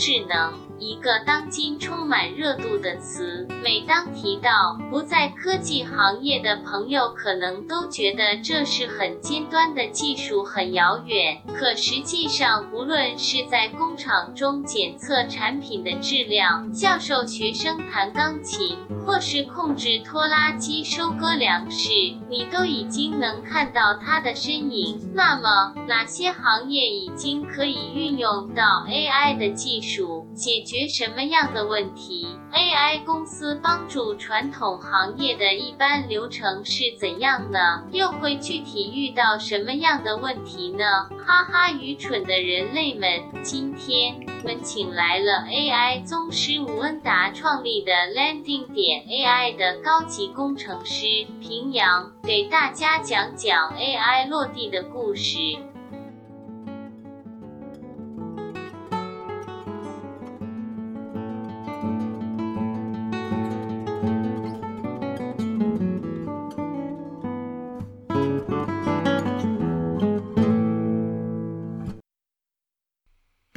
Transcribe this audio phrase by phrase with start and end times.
[0.00, 0.69] 智能，
[1.00, 3.46] 个当今充满热度的词。
[3.62, 11.40] 每当提到不在科技行业的朋友，可能都觉得这是很尖端的技术，很遥远。
[11.54, 18.76] 可实际上，无论是在工厂中检测产品的质量，教授学生弹钢琴，
[19.06, 21.90] 或是控制拖拉机收割粮食，
[22.28, 25.00] 你都已经能看到它的身影。
[25.14, 37.84] 那么，哪些行业已经可以运用到 AI 的技术，解决什么样的问题？AI 公司帮助传统行业的一般流程是怎样呢？
[37.92, 40.84] 又会具体遇到什么样的问题呢？
[41.24, 43.08] 哈哈，愚蠢的人类们！
[43.42, 51.04] 今天我们请来了 AI 宗师吴恩达创立的 Landing 点 AI 的高级工程师
[51.40, 55.38] 平阳，给大家讲讲 AI 落地的故事。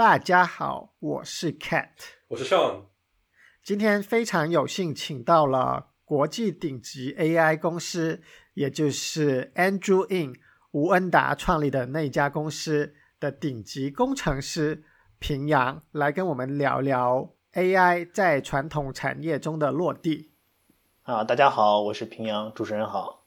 [0.05, 1.87] 大家好，我是 Cat，
[2.27, 2.87] 我是 Sean。
[3.63, 8.21] 今天非常有幸请到了国际顶级 AI 公司，
[8.53, 10.35] 也就是 Andrew In
[10.71, 14.83] 吴恩达创立的那家公司的顶级工程师
[15.19, 20.33] 平阳，来跟我们聊聊 AI 在传统产业中的落地。
[21.03, 23.21] 啊，大家好，我是平阳，主持人好。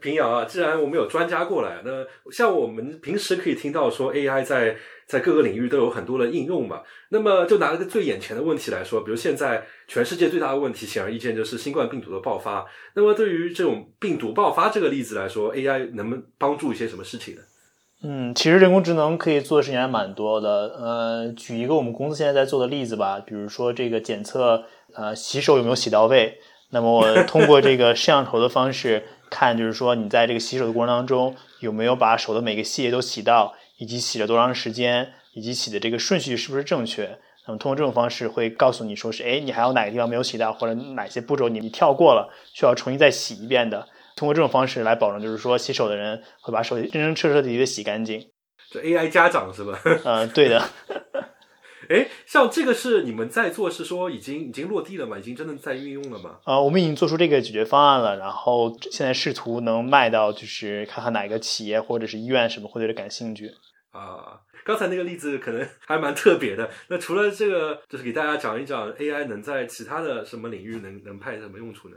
[0.00, 4.74] 平阳啊，既然我们有专家过来，那像我们平时可以听到说 AI 在
[5.12, 6.80] 在各个领域都有很多的应用嘛。
[7.10, 12.64] 那么就拿一个最眼前的问题来说，比如现在全世界最大的问题，显而易见就是新冠病毒的爆发。
[12.94, 17.42] 那么对于这种病毒爆发这个例子来说，AI 能不能帮助一些什么事情呢？
[18.02, 20.48] 嗯，其实人工智能可以做的事情还蛮多的。
[20.50, 24.64] 呃，举一个我们公司现在在做的例子吧，比如说这个检测
[24.94, 26.38] 呃洗手有没有洗到位。
[26.70, 29.02] 那么我 通过这个摄像头的方式。
[29.34, 37.18] 看，就是说你在这个洗手的过程当中有没有把手的每个细节都洗到，以及洗了多长时间，以及洗的这个顺序是不是正确。
[37.48, 43.88] 那么通过这种方式会告诉你说是，哎，你还有哪个地方没有洗到，或者哪些步骤你你跳过了，需要重新再洗一遍的。
[44.14, 48.24] 通过这种方式来保证，就是说洗手的人会把手真真彻彻底底的洗干净。
[48.70, 49.76] 这 AI 家长是吧？
[50.06, 50.64] 嗯，对的。
[51.90, 55.18] 哎，像这个是你们在做，是说已经已经落地了吗？
[55.18, 56.38] 已经真的在运用了吗？
[56.44, 63.50] 呃，我们已经做出这个解决方案了，然后现在试图能卖到，就是看看哪个企业或者是医院什么会对这感兴趣。
[63.92, 66.68] 啊，刚才那个例子可能还蛮特别的。
[66.88, 71.96] 那除了这个，就是给大家讲一讲 AI 能在其他的什么领域能能派什么用处呢？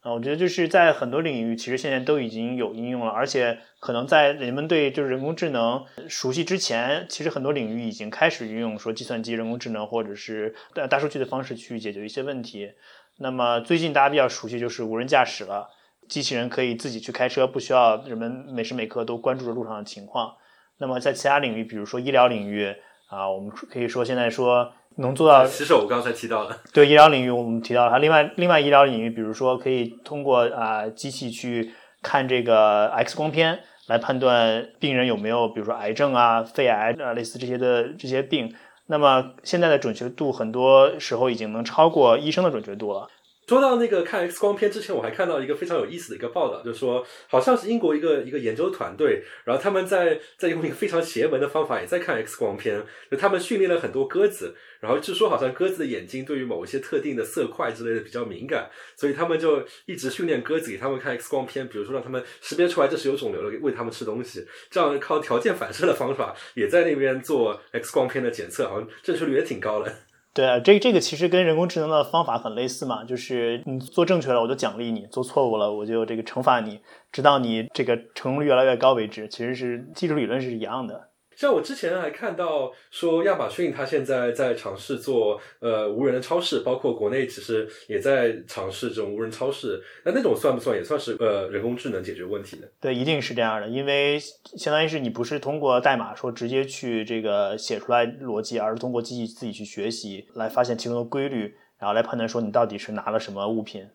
[0.00, 12.72] 啊，我觉得就是在很多领域，其实现在都已经有应用了，而且可能在人们对就是人工智能熟悉之前，其实很多领域已经开始运用说计算机、人工智能或者是大大数据的方式去解决一些问题。
[13.18, 15.68] 那么最近大家比较熟悉就是无人驾驶了，
[16.08, 20.34] 机器人可以自己去开车，不需要人们每时每刻都关注着路上的情况。
[20.78, 22.74] 那么在其他领域，比如说医疗领域
[23.08, 24.72] 啊，我们可以说现在说。
[24.96, 26.56] 能做到洗手，我刚才提到了。
[26.72, 27.98] 对医疗领域，我们提到它。
[27.98, 33.58] 另外，另外医疗领域，比如说可以通过啊机器去看这个 X 光片，
[33.88, 38.54] 来判断病人有没有，比如说癌症啊、肺癌啊，类似这些的这些病。
[38.86, 43.08] 那么现在的准确度，很多时候已经能超过医生的准确度了。
[43.46, 54.54] 说到那个看 X 光片之前，我还看到一个非常有意思的一个报道，就是说好像是英国一个一个研究团队，然后他们在在用一个非常邪门的方法，也在看 X 光片，就他们训练了很多鸽子。
[54.80, 69.94] 然后据说好像鸽子的眼睛对于某一些特定的色块之类的比较敏感，所以他们就一直训练鸽子给他们看 X 光片，比如说让他们识别出来这是有肿瘤的，喂他们吃东西，这样靠条件反射的方法也在那边做 X 光片的检测，好像正确率也挺高的。
[70.34, 76.80] 对啊，这这个其实跟人工智能的方法很类似嘛，就是你做正确了我就奖励你，做错误了我就这个惩罚你，
[77.12, 81.08] 直到你这个成功率越来越高为止，其实是技术理论是一样的。
[81.36, 89.82] 像我之前还看到说，亚马逊它现在在尝试做呃无人的超市，包括国内其实也在尝试这种无人超市。
[90.04, 92.68] 那那种算不算也算是呃人工智能解决问题的？
[92.80, 103.86] 对，一定是这样的，因为相当于是你不是通过代码说直接去这个写出来逻辑，而是通过机器自己去学习来发现其中的规律，然后来判断说你到底是拿了什么物品，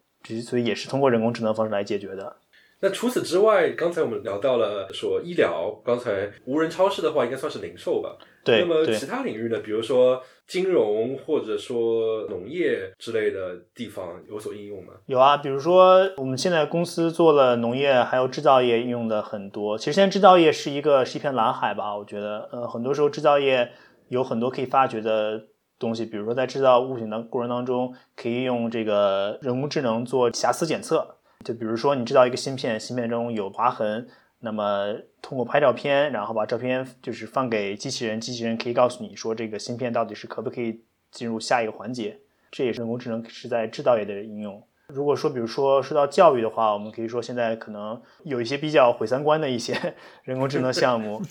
[0.46, 2.36] 所以也是通过人工智能方式来解决的。
[2.82, 8.16] 那除此之外，刚才我们聊到了说医疗，刚才无人超市的话，应该算是零售吧？
[8.44, 8.62] 对。
[8.62, 9.60] 那么其他领域呢？
[9.60, 14.94] 比如说金融或者说农业之类的地方有所应用吗？
[15.08, 19.78] 有啊，比如说我们现在公司做了农业还有制造业应用的很多。
[19.78, 21.98] 其实现在制造业是一个是一片蓝海吧？
[21.98, 23.70] 我觉得，呃，很多时候制造业
[24.08, 25.48] 有很多可以发掘的
[25.78, 31.16] 东西，比如说在制造物品的过程当中，可以用这个人工智能做瑕疵检测。
[31.46, 34.08] 就比如说你制造一个芯片，芯片中有划痕，
[34.40, 40.82] 那么通过拍照片，然后把照片就是放给机器人，机器人可以告诉你说这个芯片到底是可不可以
[41.12, 42.20] 进入下一个环节。
[42.52, 44.62] 这也是人工智能是在制造业的应用。
[44.88, 49.96] 如果说，比如说说到教育的话，我们可以说现在可能有一些比较毁三观的一些
[50.26, 51.22] 人工智能项目。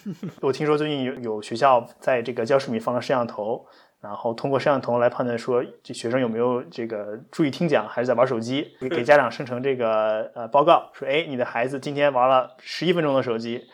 [0.40, 3.66] 我听说最近有有学校在这个教室里放了摄像头，
[4.00, 13.66] 然后通过摄像头来判断说这学生有没有这个注意听讲，还是在玩手机，给家长生成这个呃报告，说哎，你的孩子今天玩了十一分钟的手机，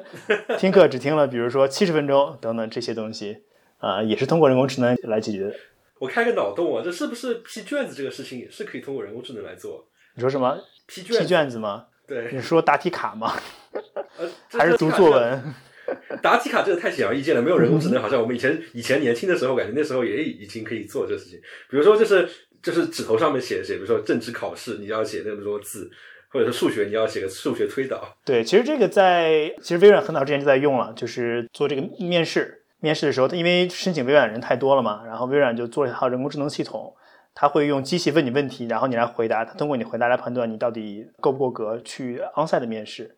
[0.58, 3.44] 听课只听了比如说七十分钟等等这些东西，
[3.78, 5.54] 啊，也是通过人工智能来解决的。
[5.98, 9.86] 我开个脑洞啊，这是不是批卷子这个事情也是可以通过人工智能来做？
[10.14, 10.58] 你说什么？
[10.86, 11.86] 批卷批卷子吗？
[12.06, 13.32] 对，你说答题卡吗？
[14.18, 14.28] 呃，
[14.58, 15.54] 还是读作文？
[16.22, 21.38] 答题卡这个太显而易见了，没有人工智能，好像我们以前以前年轻的时候，感觉那时候也已经可以做这个事情。
[21.70, 22.28] 比如说，就是
[22.62, 25.90] 就是纸头上面写写，比如说政治考试，你要写那么多字，
[26.28, 28.16] 或者是数学，你要写个数学推导。
[28.24, 32.58] 对，其实这个在其实微软很早之前就在用了，就是做这个面试。
[32.82, 36.94] 面试的时候，因为申请微软人太多了嘛，然后微软就做了一套人工智能系统，
[37.34, 43.16] 它会用机器问你问题，然后你来回答，它通过你回答来判断你到底够不够格去 onsite 的面试。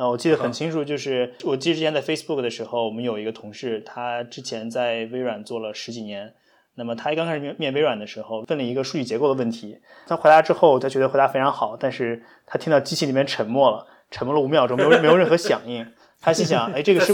[0.00, 6.32] 呃，我记得很清楚，就是我记得之前在 Facebook 的时候，我们有一个同事，他之前在微软做了十几年，
[6.76, 15.86] 那么他一刚开始面面微软的时候，问了一个数据结构的问题，他回答之后，他觉得回答非常好，但是他听到机器里面沉默了，沉默了五秒钟，没有没有任何响应。
[16.18, 17.12] 他心想，哎，这个 是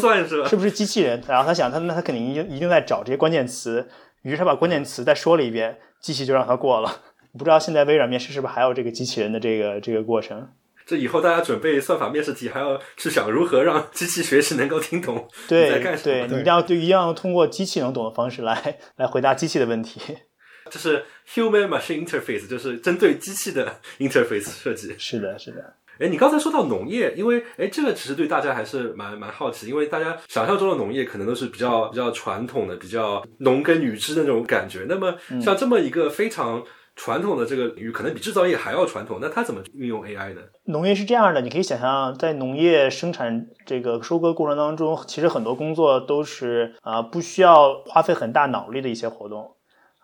[0.49, 1.21] 是不是机器人？
[1.27, 3.89] 然后他想，他那他肯定一定一定在找这些关键词，
[4.23, 7.01] 于是他把关键词再说了一遍，机器就让他过了。
[7.37, 10.49] 不知道现在微软面试是不是还有这个机器人的这个这个过程？
[10.87, 16.29] 这以后大家准备算法面试题，还要去想如何让机器学习能够听懂对在干什么？
[16.29, 20.01] 对你一定要就一定要通过机器能懂的方式来来回答机器的问题。
[20.71, 24.95] 这是 human machine interface，就是针对机器的 interface 设计。
[24.97, 25.75] 是的，是的。
[25.99, 34.85] 哎，你刚才说到农业，因为哎，这个其实对大家还是蛮蛮好奇，因为大家想象中的农业可能都是比较比较传统的、比较农耕女织的那种感觉。
[34.89, 36.63] 那么像这么一个非常
[36.97, 40.41] 传统的这个领域，可能比制造业还要传统，那它怎么运用 AI 呢？
[40.65, 49.53] 农业是这样的，你可以想象，在农业生产这个收割过程当中，其实很多工作都是啊不需要花费很大脑力的一些活动，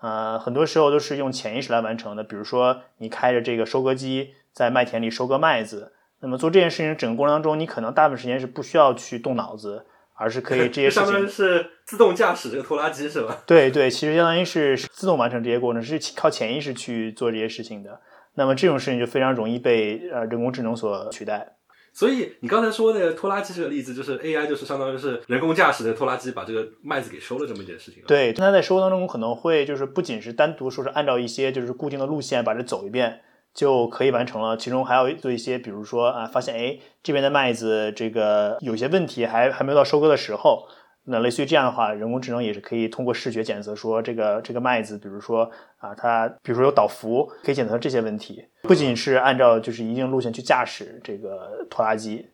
[0.01, 2.23] 呃，很多时候都是用潜意识来完成的。
[2.23, 4.35] 比如说，你开着这个收割机。
[4.55, 11.05] 在麦田里收割麦子，那么做这件事情整个过程当中，你可能大部分时间是不需要去动脑子，而是可以 这些事情。
[11.05, 13.39] 相当于是自动驾驶这个拖拉机是吧？
[13.47, 18.01] 对对，其实相当于是自动完成这些过程，是靠潜意识去做这些事情的。
[18.35, 21.57] 那么这种事情就非常容易被呃人工智能所取代。
[21.95, 28.03] 所以你刚才说那个拖拉机这个例子，就是 AI 就是相当于是人工驾驶的拖拉机把这个麦子给收了这么一件事情。
[28.07, 33.21] 对，它在收当中可能会就是不仅是单独说是按照一些就是固定的路线把这走一遍。
[33.55, 34.57] 就可以完成了。
[34.57, 40.69] 其中还要做一些，比如说啊，发现哎这边的麦子这个有些问题，还还没有到收割的时候。
[41.05, 48.45] 那类似于这样的话，人工智能也是可以通过视觉检测，说这个这个麦子，比如说啊，它比如说有倒伏，可以检测这些问题。
[48.63, 52.25] 不仅是按照就是一定路线去驾驶这个拖拉机，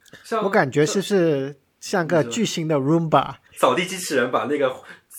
[0.43, 4.69] 我感觉是不是像个巨型的 Roomba 扫地机器人，把那个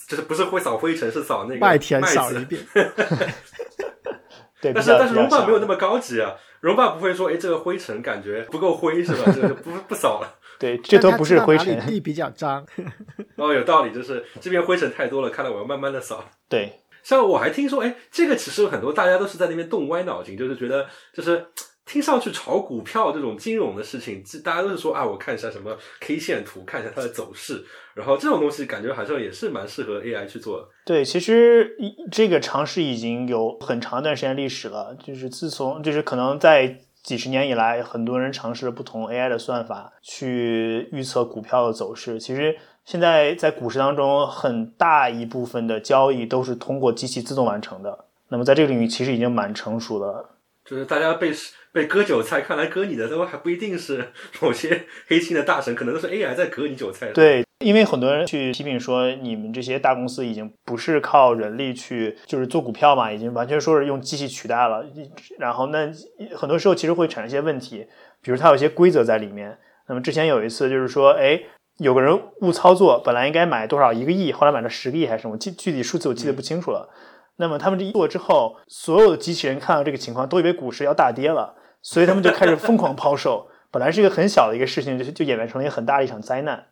[0.06, 2.62] 就是不是会扫灰尘，是扫那个麦田扫一遍。
[4.60, 9.30] 对，但是但是荣霸没有那么高级啊，荣霸不会说，哎，这个灰尘感觉不够灰是吧？
[9.34, 10.38] 这个不不扫了。
[10.58, 11.78] 对，这都不是灰尘。
[11.86, 12.66] 地比较脏。
[13.36, 16.24] 哦，有道理，就是这边灰尘太多了，看来我要慢慢的扫。
[16.48, 21.46] 对，像我还听说，哎，这个其实很多大家都是在那边动歪脑筋，就是觉得就是。
[21.90, 30.68] 听上去炒股票这种金融的事情，大家都是说啊，我看一下什么 K 线图，看一下它的走势，然后这种东西感觉好像也是蛮适合 AI 去做的。
[30.84, 31.76] 对，其实
[32.12, 42.20] 这个尝试已经有很长一段时间历史了，就是自从就是可能在几十年以来，很多人尝试了不同 AI 的算法去预测股票的走势。
[42.20, 48.04] 其实现在在股市当中，很大一部分的交易都是通过机器自动完成的。
[48.28, 50.26] 那么在这个领域，其实已经蛮成熟的。
[50.70, 51.32] 就是大家被
[51.72, 57.08] 被割韭菜，看来割你的都还不一定是某些黑心的大神，可能都是 AI 在割你韭菜。
[57.08, 64.86] 对，因为很多人去批评说，你们这些大公司已经不是靠人力去就是做股票嘛，已经完全说是用机器取代了。
[65.40, 65.90] 然后那
[66.36, 67.88] 很多时候其实会产生一些问题，
[68.22, 69.58] 比如它有一些规则在里面。
[69.88, 71.42] 那么之前有一次就是说，哎，
[71.78, 76.88] 有个人误操作，本来应该买多少一个亿，后来买了十个亿还是什么，具具体数字我记得不清楚了。
[77.40, 83.48] 那么他们这一做之后，所有的机器人看到这个情况，都以为股市要大跌了，所以他们就开始疯狂抛售。
[83.72, 86.66] 本来是一个很小的一个事情，就就演变成了一个很大的一场灾难。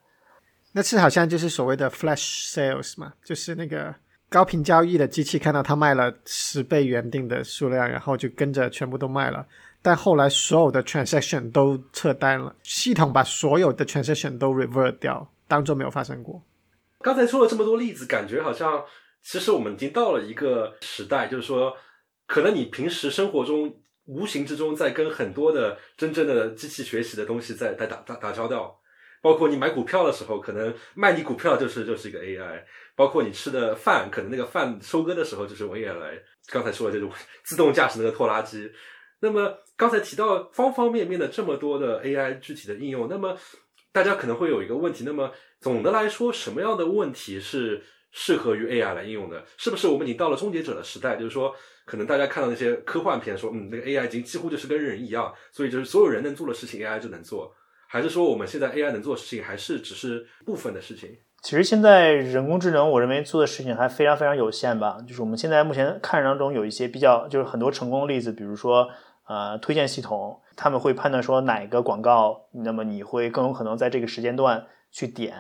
[0.73, 3.95] 那次好像就是所谓的 flash sales 嘛，就是那个
[4.29, 9.47] 高频交易的机器看到它卖了十倍原定的数量，然后就跟着全部都卖了。
[9.81, 16.43] 但后来所有的 transaction 都撤单了，系统把所有的 transaction 都 revert 掉，当做没有发生过。
[17.01, 18.83] 刚才说了这么多例子，感觉好像
[19.31, 21.77] 其实我们已经到了一个时代，就是说，
[22.27, 28.81] 可能你平时生活中无形之中在跟很多的真正的机器学习的东西在在打打打交道，
[29.21, 32.65] 包括你买股票的时候，可能卖你股票就是就是一个 AI，
[32.97, 36.19] 包括你吃的饭，可能那个饭收割的时候就是用 AI 来。
[36.47, 37.13] 刚才说的这种
[37.45, 38.73] 自动驾驶那个拖拉机，
[39.21, 43.37] 那么刚才提到方方面面的这么多的 AI 具体的应用，那么
[43.93, 45.31] 大家可能会有一个问题，那么。
[45.61, 47.83] 总的来说，什么样的问题是
[48.21, 49.41] 适合于 AI 来应用的？
[49.57, 51.15] 是不是我们已经到了终结者的时代？
[51.15, 57.55] 就是说，可能大家看到那些科幻片，说嗯，那个 AI 已经几乎就是跟人一样，所以就是所有人能做的事情，AI 就能做。
[57.87, 61.17] 还是说，我们现在 AI 能做的事情，还是只是部分的事情？
[61.43, 64.99] 其实现在人工智能，我认为做的事情还非常非常有限吧。
[65.07, 68.89] 就是我们现在目前看当中有一些比较，就是很多成功的例子，比如说
[69.29, 74.67] 呃，推荐系统，他们会判断说哪个广告，那么你会更有可能在这个时间段。
[74.91, 75.35] 去点，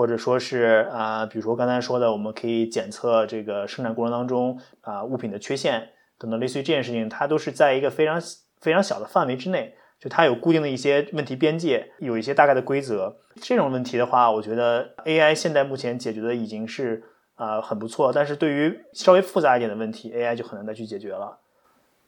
[0.00, 8.18] 或者说是啊，比如说刚才说的，我们可以检测这个生产过程当中啊物品的缺陷等等，类似于这件事情，它都是在一个非常
[8.62, 13.18] 非常小的范围之内，就它有固定的一些问题边界，有一些大概的规则。
[13.42, 17.02] 这种问题的话，我觉得 AI 现在目前解决的已经是
[17.34, 21.40] 啊很不错，但是对于稍微复杂一点的问题，AI 就很难再去解决了。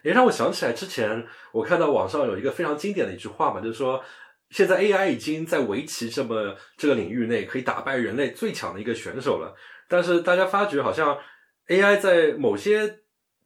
[0.02, 4.02] 也让我想起来之前我看到网上有一个非常经典的一句话嘛，就是说。
[4.52, 9.54] 现在 AI 已经在围棋这么这个领域内可以打败人类最强的一个选手了，
[9.88, 11.18] 但是大家发觉好像
[11.68, 12.98] AI 在某些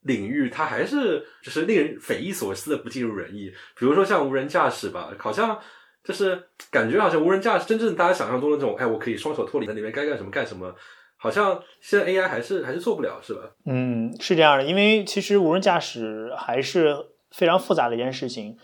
[0.03, 3.53] 领域它还是就是令人匪夷所思的不尽如人意。
[3.79, 5.59] 比如说像无人驾驶吧，好像
[6.03, 10.75] 就是感觉好像无人驾驶真正大家想象中的这种，哎，我可以双手脱离在里面该干什么干什么，
[11.17, 13.41] 好像现在 AI 还是还是做不了，是吧？
[13.65, 16.97] 嗯，是这样的，因为其实无人驾驶还是
[17.31, 18.57] 非常复杂的一件事情。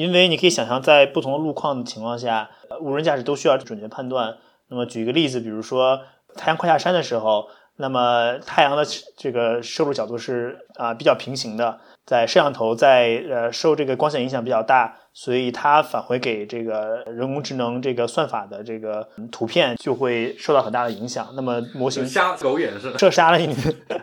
[0.00, 2.48] 因为你可以想象，在不同的路况的情况下，
[2.80, 4.38] 无人驾驶都需要准确判断。
[4.68, 6.00] 那么举一个例子，比如说
[6.36, 8.82] 太阳快下山的时候，那么太阳的
[9.18, 11.80] 这个摄入角度是啊比较平行的。
[12.06, 21.28] 在摄像头在呃受这个光线影响比较大，所以它返回给这个人工智能这个算法的这个图片就会受到很大的影响。
[21.36, 23.54] 那么模型瞎狗眼是射杀了你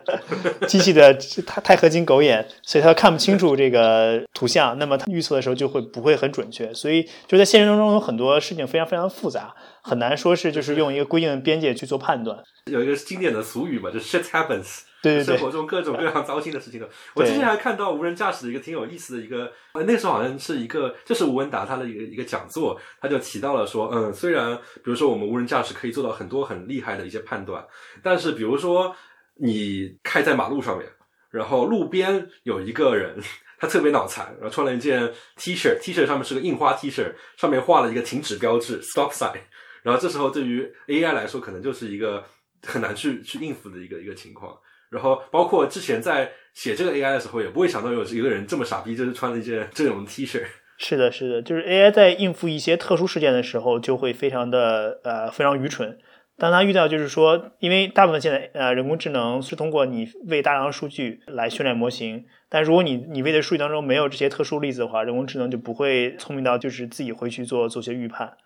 [0.69, 4.79] 机器的钛钛合金狗眼，所以它看不清楚这个图像。
[4.79, 6.73] 那么它预测的时候就会不会很准确。
[6.73, 12.41] 所以就在现实当中有很多事情非常非常复杂，很难说是就是用一个规定的边界去做判断。
[12.71, 14.83] 有一个经典的俗语嘛，就 shit happens。
[15.15, 16.89] 对生活中各种各样糟心的事情的。
[17.13, 27.65] 我之前还看到无人驾驶的一个挺有意思的一个，呃那时候好像是一个，就是吴文达他的一个一个讲座，他就提到了说，嗯，虽然比如说我们无人驾驶可以做到很多很厉害的一些判断，
[28.01, 28.95] 但是比如说
[29.35, 30.87] 你开在马路上面，
[31.29, 33.19] 然后路边有一个人，
[33.59, 39.39] 他特别脑残，然后穿了一件 T 恤，T 恤上面是个印花 T 恤，上面画了一个停止标志 stop sign，
[39.83, 42.23] 然后这时候对于 AI 来说，可能就是一个
[42.65, 44.57] 很难去去应付的一个一个情况。
[44.89, 50.43] 然后，包括之前在写这个 AI 的时候，也不会想到有一个人这么傻逼，就是穿了一件这种 T 恤。
[50.77, 55.97] 是的，是的，就是 AI 在应付一些特殊事件的时候，就会非常的呃非常愚蠢。
[56.37, 68.37] 当他遇到就是说，因为大部分现在呃人工智能是通过你喂大量数据来训练模型，但如果你你喂的数据当中没有这些特殊例子的话，人工智能就不会聪明到就是自己回去做做些预判。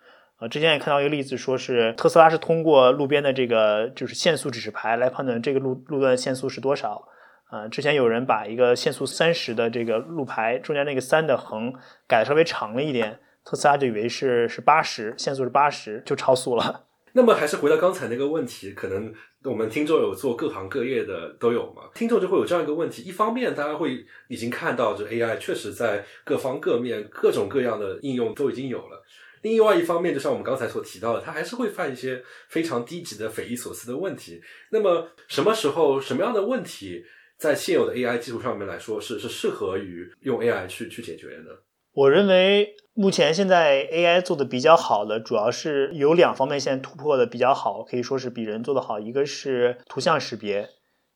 [0.41, 7.07] 呃，之前也看到一个例子，说是特斯拉是通过路边的这个就是限速指示牌来判断这个路路段限速是多少。
[7.51, 11.71] 呃，之前有人把一个限速三十的这个路牌中间那个三的横
[12.07, 16.86] 改的稍微长了一点，特斯拉就以为是是八十，限速是八十，就超速了。
[17.13, 29.03] 那么还是回到刚才那个问题，可能我们听众有做各行各业的都有嘛，听众就会有这样一个问题：一方面，大家会已经看到这 AI 确实在各方各面各种各样的应用都已经有了。
[29.41, 34.39] 另外一方面，就像我们刚才所提到的，它还是会犯一些非常低级的、匪夷所思的问题。
[34.69, 37.03] 那么，什么时候、什么样的问题，
[37.38, 41.63] 在现有的 AI 技术上面来说，是是适合于用 AI 去去解决的？
[41.93, 49.00] 我认为，目前现在 AI 做的比较好的，主要是有两方面现在突破的比较好，可以说是比人做的好。
[49.00, 50.69] 一个是图像识别，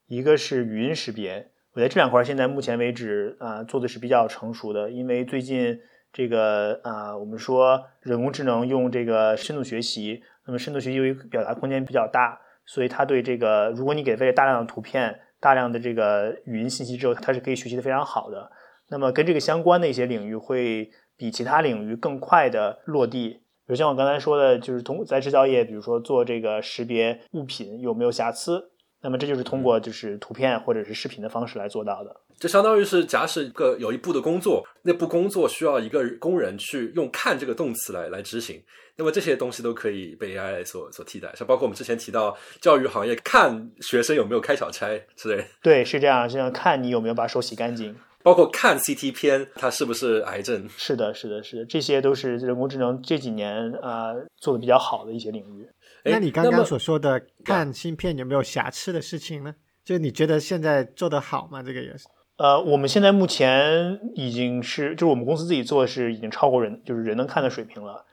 [0.08, 1.51] 一个是语音识别。
[1.74, 5.79] 我觉得这两块现在目前为止啊，做的是比较成熟的，因为最近。
[6.16, 18.50] 这个啊，我们说人工智能用这个深度学习，那么深度学习由于表达空间比较大，所以它对这个，如果你给喂大量的图片、大量的这个语音信息之后，它是可以学习的非常好的。
[18.88, 28.72] 那么跟这个相关的一些领域会比其他领域更快的落地，比如像我刚才说的，就是通在制造业，比如说做这个识别物品有没有瑕疵。
[29.06, 32.16] 那么这就是通过就是图片或者是视频的方式来做到的。
[32.40, 38.60] 就相当于是，假使一个有一步的工作，那步工作需要一个工人去用“看”这个动词来来执行，
[38.96, 41.32] 那么这些东西都可以被 AI 所所替代。
[41.36, 45.46] 像包括我们之前提到教育行业，看学生有没有开小差之类。
[45.62, 50.67] 对，是这样，像看你有没有把手洗干净，包括看 CT 片，它是不是癌症？
[50.75, 55.70] 是的，是的，是的，这些都是人工智能这几年啊、呃做的比较好的一些领域。
[56.03, 59.53] 那你刚刚所说的看芯片有没有瑕疵的事情呢？
[59.84, 61.62] 就你觉得现在做得好吗？
[61.62, 62.08] 这个也是。
[62.38, 68.03] 呃，我们现在目前已经是，就是我们公司自己做的是已经超过人，就是人能看的水平了。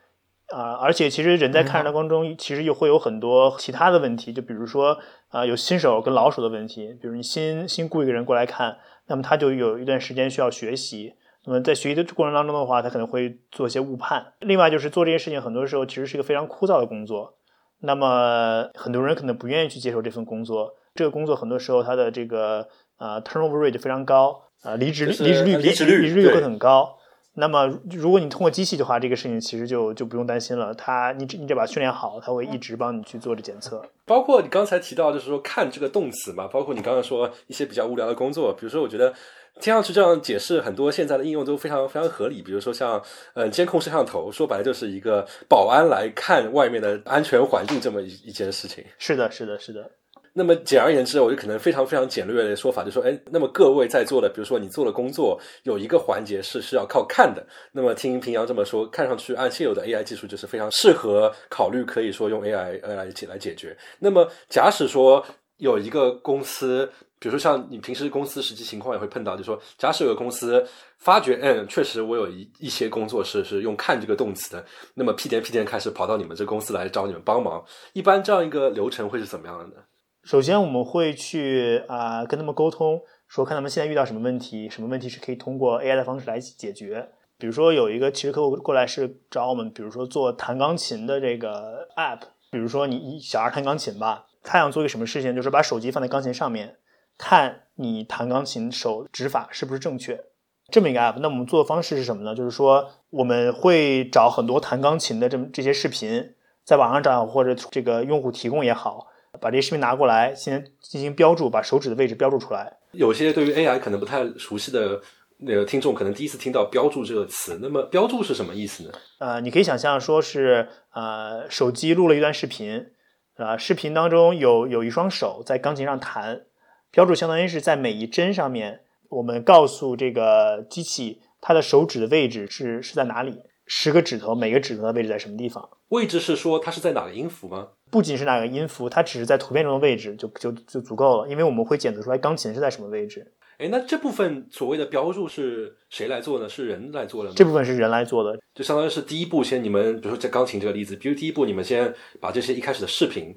[0.49, 4.99] 啊、而且其实人在看的过程中，其实又会有很多其他的问题，就比如说
[5.31, 8.77] 啊、有新手跟老手的问题，比如你新新雇一个人过来看，
[9.07, 11.15] 那么他就有一段时间需要学习。
[11.45, 14.35] 那么在学习的过程当中的话，他可能会做一些误判。
[14.41, 17.37] 另外就是做这些事情，很多时候其实是一个非常枯燥的工作。
[17.81, 22.69] 那么很多人可能不愿意去接受这份工作，这个工作很多时候它的这个
[22.99, 26.97] 呃 turnover rate 非常高，呃离职率就是离职率离职率离职率会很高。
[27.35, 33.83] 那么如果你通过机器的话，这个事情其实就就不用担心了，它你只你只把它训练好，它会一直帮你去做着检测。
[34.05, 39.15] 包括你刚才提到，就是说看这个动词嘛，包括你刚刚说一些比较无聊的工作，比如说我觉得
[39.61, 42.43] 听上去这样解释，很多现在的应用都非常非常合理。
[42.43, 48.85] 比如说像呃监控摄像头，说白了就是一个保安来看外面的安全环境这么一一件事情。
[48.99, 49.91] 是的，是的，是的。
[50.35, 63.77] 那么简而言之，我就可能非常非常简略的说法，就说，哎，那么各位在座的，比如说你做的工作有一个环节是是要靠看的，那么听平阳这么说，看上去按现有的 AI 技术就是非常适合考虑，可以说用 AI 呃来解来解决。
[63.99, 65.23] 那么假使说
[65.59, 79.75] 有一个公司，比如说像你平时公司实际情况也会碰到，就说假使有个公司发觉，嗯，确实我有一一些工作是是用看这个动词的，那么屁颠屁颠开始跑到你们这公司来找你们帮忙，一般这样一个流程会是怎么样的呢？
[80.23, 87.09] 首先我们会去啊、跟他们沟通，说看他们现在遇到什么问题，什么问题是可以通过 AI 的方式来解决。
[87.39, 92.21] 比如说有一个其实客户过来是找我们，比如说做弹钢琴的这个 app，
[92.53, 96.77] 比如说你一小孩弹钢琴吧，他想做一个什么事情，就是把手机放在钢琴上面，
[97.19, 100.25] 看你弹钢琴手指法是不是正确。
[100.71, 102.33] 这么一个 app，那我们做的方式是什么呢？
[102.33, 109.09] 就是说我们会找很多弹钢琴的这么这些视频，在网上找或者这个用户提供也好，
[109.41, 112.77] 把这些视频拿过来，先进行标注，把手指的位置标注出来。
[112.93, 115.01] 有些对于 AI 可能不太熟悉的
[115.39, 117.59] 那个听众，可能第一次听到“标注”这个词。
[117.63, 118.91] 那么，标注是什么意思呢？
[119.19, 122.89] 呃，你可以想象说是呃，手机录了一段视频，
[123.37, 126.43] 啊、视频当中有有一双手在钢琴上弹，
[126.91, 135.71] 标注相当于是在每一帧上面，我们告诉这个机器它的手指的位置是是在哪里，十个指头每个指头的位置在什么地方。
[135.89, 137.69] 位置是说它是在哪个音符吗？
[137.93, 143.31] 不仅是哪个音符，它只是在图片中的位置就就就足够了，因为我们会检测出来钢琴是在什么位置。
[143.59, 146.49] 哎，那这部分所谓的标注是谁来做呢？
[146.49, 147.35] 是人来做的吗？
[147.37, 153.35] 这部分是人来做的，就相当于是第一步，先你们比如说在钢琴这个例子，比如第一步你们先把这些一开始的视频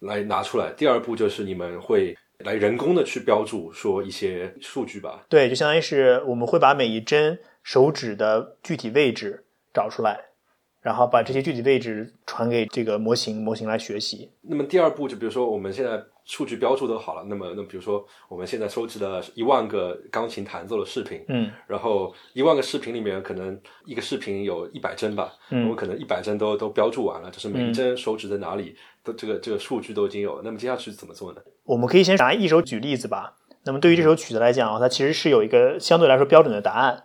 [0.00, 5.24] 来拿出来，第二步就是你们会来人工的去标注说一些数据吧。
[5.30, 10.20] 对，就相当于是我们会把每一帧手指的具体位置找出来，
[10.84, 14.30] 然后把这些具体位置传给这个模型，模型来学习。
[14.42, 30.42] 那么第二步就比如说我们现在数据标注都好了，那么那比如说我们现在收集了一万个钢琴弹奏的视频，嗯然后一万个视频里面可能一个视频有一百帧吧，嗯我们嗯可能一百帧都都标注完了，就是每一帧手指在哪里，都这个这个数据都已经有了。
[30.44, 31.40] 那么接下去怎么做呢？
[31.64, 33.36] 我们可以先拿一首举例子吧。
[33.64, 37.04] 那么对于这首曲子来讲啊，它其实是有一个相对来说标准的答案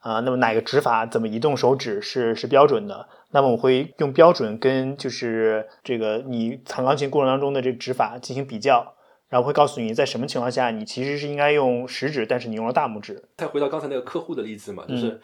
[0.00, 0.20] 啊。
[0.20, 3.08] 那么哪个指法怎么移动手指是是标准的？
[3.30, 8.94] 那么我会用标准跟就是这个你弹钢琴过程当中的这个指法进行比较，
[9.28, 13.22] 然后会告诉你在什么情况下你其实是应该用食指，但是你用了大拇指。
[13.36, 15.20] 再回到刚才那个客户的例子嘛，嗯就是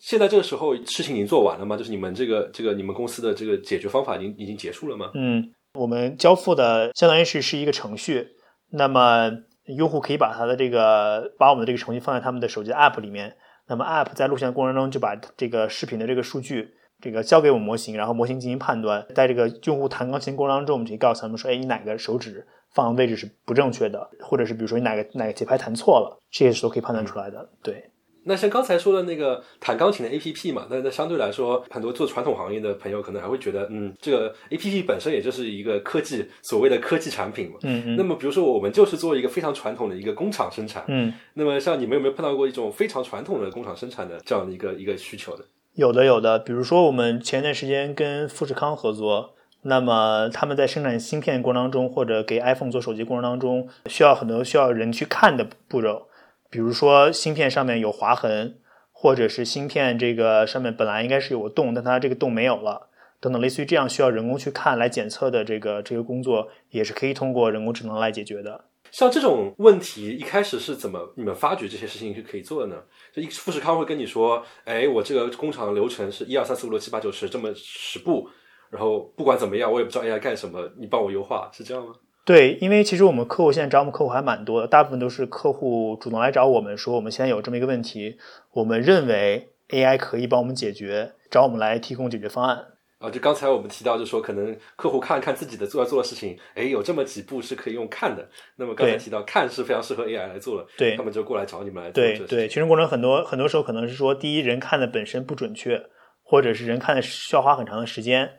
[0.00, 1.76] 现在这个时候事情已经做完了吗？
[1.76, 5.10] 就是你们这个这个你们公司的这个解决方法已经已经结束了吗？
[5.12, 8.28] 嗯，我们交付的相当于是是一个程序，
[8.70, 9.30] 那么
[9.76, 13.36] 用户可以把他的这个把我们的这个程序放在他们的手机 App 里面，
[13.70, 27.48] 那么 App 在录像过程中就把这个视频的这个数据这个交给我们模型，然后模型进行判断，在这个用户弹钢琴过程当中，我们可以告诉他们说，哎，你哪个手指放的位置是不正确的，或者是比如说你哪个哪个节拍弹错了，这些是都可以判断出来的。
[27.62, 27.90] 对，
[28.24, 37.56] 那像刚才说的那个弹钢琴的 A P P 嘛，那那相对来说，很多做传统行业的朋友可能还会觉得，嗯，这个 A P P 本身也就是一个科技所谓的科技产品嘛。
[37.62, 41.12] 嗯嗯那么比如说我们就是做一个非常传统的一个工厂生产，嗯。
[41.34, 45.44] 那么像你们有没有碰到过一种非常传统的工厂生产的这样的一个一个需求呢？
[45.74, 56.08] 有的有的，比如说我们前段时间跟富士康合作，那么他们在生产芯片过程当中，或者给 iPhone 做手机过程当中，需要很多需要人去看的步骤，
[56.50, 58.58] 比如说芯片上面有划痕，
[58.90, 62.88] 或者是芯片这个上面本来应该是有个洞，但它这个洞没有了，
[63.20, 68.64] 等等，类似于这样需要人工去看来检测的这个这个工作，也是可以通过人工智能来解决的。
[68.90, 72.82] 像这种问题一开始是怎么你们发觉这些事情是可以做的呢？
[73.12, 78.28] 就一富士康会跟你说，哎，我这个工厂的流程是一二三四五六七八九十这么十步，
[78.68, 81.94] 然后不管怎么样，我也不知道 AI 干什么，你帮我优化，是这样吗？
[82.30, 88.18] 对，因为其实我们客户现在找我们客户还蛮多的，大部分都是客户主动来找我们说，我们现在有这么一个问题，
[88.52, 92.66] 我们认为 AI 可以帮我们解决，找我们来提供解决方案。
[93.00, 98.24] 啊，就刚才我们提到，就说可能客户看一看自己的做要做的事情，哎，有这么几步是可以用看的。
[98.54, 101.94] 那么刚才提到看是非常适合 AI 来做的，对，他们就过来找你们来做。
[102.00, 105.82] 对对，其实过程很多很多时候可能是说，第一人看的本身不准确，
[106.22, 108.30] 或者是人看的需要花很长的时间，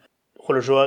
[0.51, 0.85] 或者说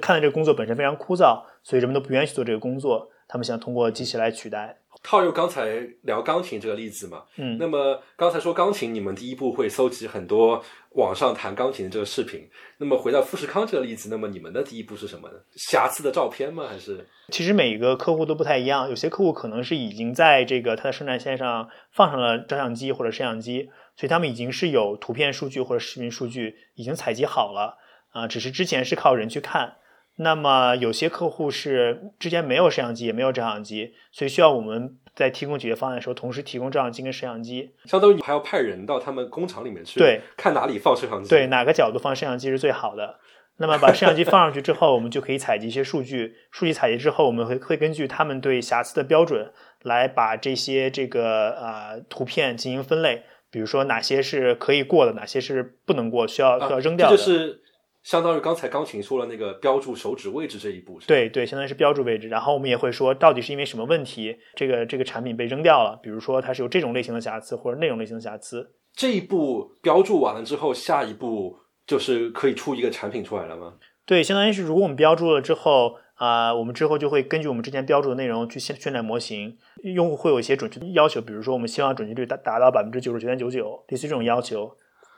[0.00, 4.78] 看到这个工作本身非常枯燥，所以人们都不愿意去做这个工作，他们想通过机器来取代。
[5.02, 12.48] 套用刚才聊钢琴这个例子嘛，嗯，那么刚才说钢琴，你们第一步会搜集很多网上弹钢琴的这个视频。
[12.78, 15.34] 那么回到富士康这个例子，那么你们的第一步是什么呢？
[15.56, 16.64] 瑕疵的照片吗？
[16.66, 17.06] 还是？
[17.28, 27.76] 其实每个客户都不太一样，有些客户可能是已经在这个他的生产线上放上了照相机或者摄像机，所以他们已经是有图片数据或者视频数据已经采集好了
[28.12, 29.76] 啊，只是之前是靠人去看。
[30.16, 37.74] 那么有些客户是之前没有摄像机也没有照相机，所以需要我们在提供解决方案的时候，同时提供照相机跟摄像机。
[37.86, 43.18] 相当于还要派人到他们工厂里面去，对，看哪里放摄像机，对，哪个角度放摄像机是最好的。
[43.58, 46.34] 那么把摄像机放上去之后，我们就可以采集一些数据。
[46.50, 57.16] 数据采集之后，我们会会根据他们对瑕疵的标准来把这些这个呃图片进行分类，比如说哪些是可以过的，哪些是不能过，需要需要扔掉的。
[57.16, 57.61] 就是
[58.02, 60.98] 相当于刚才钢琴说了那个标注手指位置这一步。
[61.06, 62.28] 对对，相当于是标注位置。
[62.28, 65.98] 然后我们也会说，到底是因为什么问题，这个这个产品被扔掉了？
[66.02, 68.74] 比如说它是有这种类型的瑕疵，或者那种类型的瑕疵。
[68.94, 71.58] 这一步标注完了之后，下一步。
[71.84, 73.74] 就是可以出一个产品出来了吗？
[74.06, 79.58] 对，相当于是如果我们标注了之后啊，我们之后就会根据我们之前标注的内容去训训练模型。
[79.82, 84.76] 用户会有一些准确的要求，比如说我们希望准确率达达到百分之九十九点九九，类似这种要求。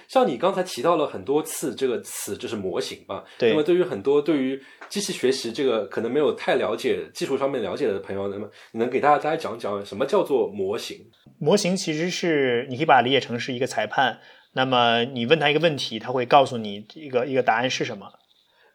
[0.09, 3.25] 像你刚才提到了很多次这个词，就是模型嘛？
[3.38, 3.51] 对。
[3.51, 10.99] 那么对于很多对于机器学习这个可能没有太了解技术上面了解的朋友，那么你能给大家大家讲讲什么叫做模型？
[11.38, 14.21] 模型其实是你可以把它理解成是一个裁判。
[14.57, 18.07] 那么你问他一个问题，他会告诉你一个一个答案是什么？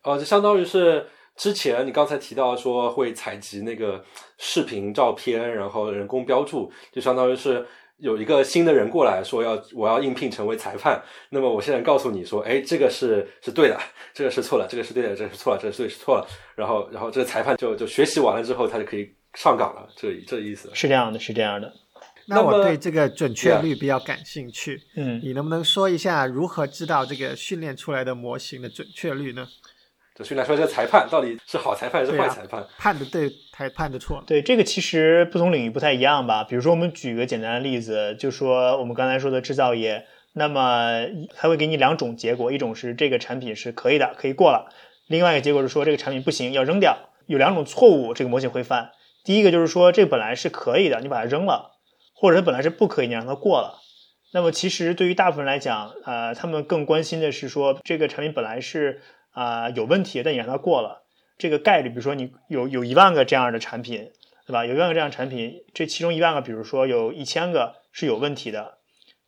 [0.04, 1.06] 哦，就相当于是
[1.38, 4.04] 之前你刚才提到说会采集那个
[4.38, 7.66] 视频、照片，然后人工标注，就相当于是
[8.00, 11.02] 有一个新的人过来说要我要应聘成为裁判。
[11.30, 13.80] 那么我现在告诉你说，哎，这个是是对的，
[14.14, 16.28] 这个是错了，这个是对的，这个是错了，这个是对是错了。
[16.56, 19.88] 然后然后这个裁判就就学习完了之后，他就可以上岗了。
[19.96, 21.72] 这这意思是这样的，是这样的。
[22.28, 24.80] 那我对这个准确率比较感兴趣。
[24.96, 29.48] 嗯，你能不能说一下如何知道这个训练出来的模型的准确率呢？
[30.20, 32.62] 就训练出来这个裁判到底是好裁判还是坏裁判？
[32.78, 34.22] 判的对还判的错？
[34.28, 36.44] 对，这个其实不同领域不太一样吧。
[36.44, 44.70] 比如说，我们举个简单的例子，就说我们刚才说的制造业，那么它会给你两种结果：一种是这个产品是可以的，可以过了；
[45.08, 46.98] 另外一个结果是说这个产品不行，要扔掉。
[47.28, 48.92] 有两种错误，这个模型会犯。
[49.24, 51.78] 第一个就是说，这本来是可以的，你把它扔了。
[52.14, 53.80] 或者它本来是不可以，你让它过了。
[54.34, 59.02] 那么其实对于大部分人来讲，呃，他们更关心的是说这个产品本来是
[59.32, 61.06] 啊有问题，但你让它过了，
[61.38, 64.12] 这个概率，比如说你有有一万个这样的产品，
[64.46, 64.66] 对吧？
[64.66, 68.80] 有一万个这样的产品，这其中一万个，比如说有一千个是有问题的，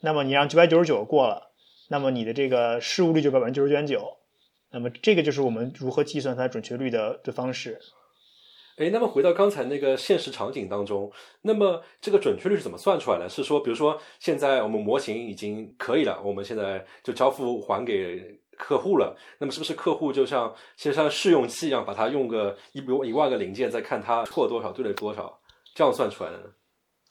[0.02, 1.52] 那么你让九百九十九过了，
[1.90, 4.18] 那么你的这个失误率就百分之九十九点九。
[4.74, 7.78] 那么这个就是我们如何计算它准确率的的方式。
[8.78, 11.12] 哎，那么回到刚才那个现实场景当中，
[11.42, 13.28] 那么这个准确率是怎么算出来的？
[13.28, 19.18] 是说，比如说现在我们模型已经可以了，我们现在就交付还给客户了。
[19.40, 25.40] 那么是不是客户就像就像试用期一样，把它用个一比一万个零件，再看它错多少，对了多少，
[25.74, 26.44] 这样算出来的呢？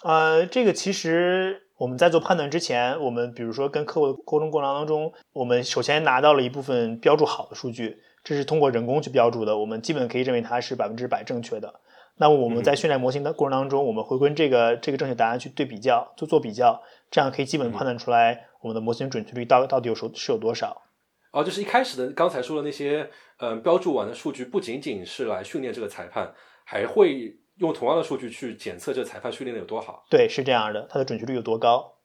[0.04, 7.98] 呃，这个其实我们在做判断之前，我们比如说跟客户沟通过程当中，我们首先拿到了一部分标注好的数据。
[8.22, 11.80] 这是通过人工去标注的，我们基本可以认为它是百分之百正确的。
[12.16, 20.82] 那么我们在训练模型的过程当中，我们会跟这个这个正确答案去对比较，做做比较，这样可以基本判断出来我们的模型准确率到到底有是是有多少。
[21.30, 30.04] 哦，就是一开始的刚才说的那些，嗯，标注完的数据不仅仅是来训练这个裁判，还会用同样的数据去检测这个裁判训练的有多好。
[30.10, 31.96] 对，是这样的，它的准确率有多高？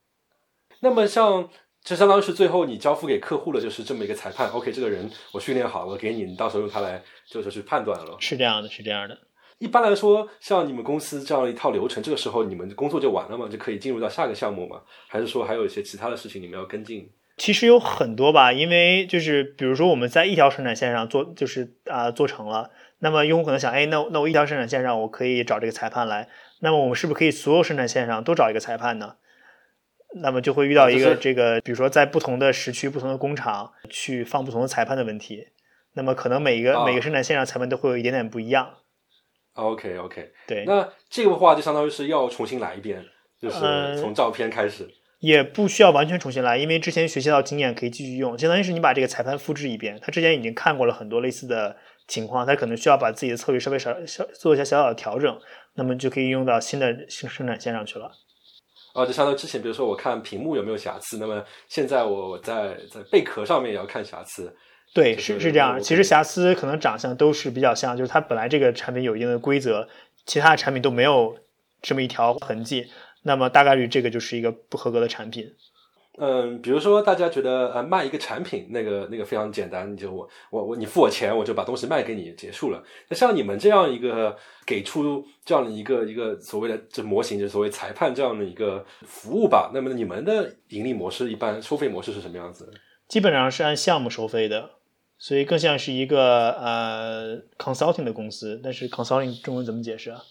[0.79, 1.49] 那么像。
[1.87, 4.49] 这相当于是最后你交付给客户的就是这么一个裁判。
[4.49, 8.17] OK，这个人我训练好了，给你，你到时候用它来就是去判断了。
[8.19, 9.15] 是这样的，是这样的。
[9.59, 13.47] 一般来说，像你们公司这样一套流程，这个时候你们工作就完了吗？
[13.47, 14.81] 就可以进入到下个项目吗？
[15.07, 17.07] 还是说还有一些其他的事情你们要跟进？
[17.37, 29.15] 其实有很多吧，因为就是比如说我们在一条生产线上做，就是啊做成了，那么用户可能想，哎，那那我一条生产线上我可以找这个裁判来，那么我们是不是可以所有生产线上都找一个裁判呢？
[30.21, 35.49] 那么就会遇到一个这个，比如说在不同的时区、不同的工厂去放不同的裁判的问题，
[35.95, 38.75] 那么可能每一个每个生产线上裁判都会有一点点不一样。
[39.55, 43.05] OK OK，对，那这个话就相当于是要重新来一遍，
[43.41, 51.75] 就是从照片开始，也不需要完全重新来，因为之前学习到经验可以继续用，相当于是你把这个裁判复制一遍，他之前已经看过了很多类似的
[52.07, 55.39] 情况，他可能需要把自己的策略稍微小小做一下小小的调整，
[55.75, 58.11] 那么就可以用到新的生生产线上去了。
[58.93, 64.55] 哦，就相当于之前，比如说我看屏幕有没有瑕疵，那么现在我在在贝壳上面也要看瑕疵。
[64.93, 65.77] 对，是是这样。
[65.81, 69.85] 其实瑕疵可能长相都是比较像，就是它本来这个产品有一定的规则，
[70.25, 71.35] 其他的产品都没有
[71.81, 72.87] 这么一条痕迹，
[73.25, 75.51] 那么大概率这个就是一个不合格的产品。
[76.17, 82.81] 嗯，比如说大家觉得呃卖一个产品那个那个非常简单，你就我我我你付我钱，我就把东西卖给你结束了。
[83.09, 84.33] 那像你们这样一个
[84.65, 92.71] 给出这样的一个一个所谓的这模型，就所谓裁判这样的一个服务吧，那么你们的盈利模式一般收费模式是什么样子？
[93.09, 94.69] 基本上是按项目收费的。
[95.17, 100.21] 所以更像是一个呃 consulting 的公司，但是 consulting 中文怎么解释啊？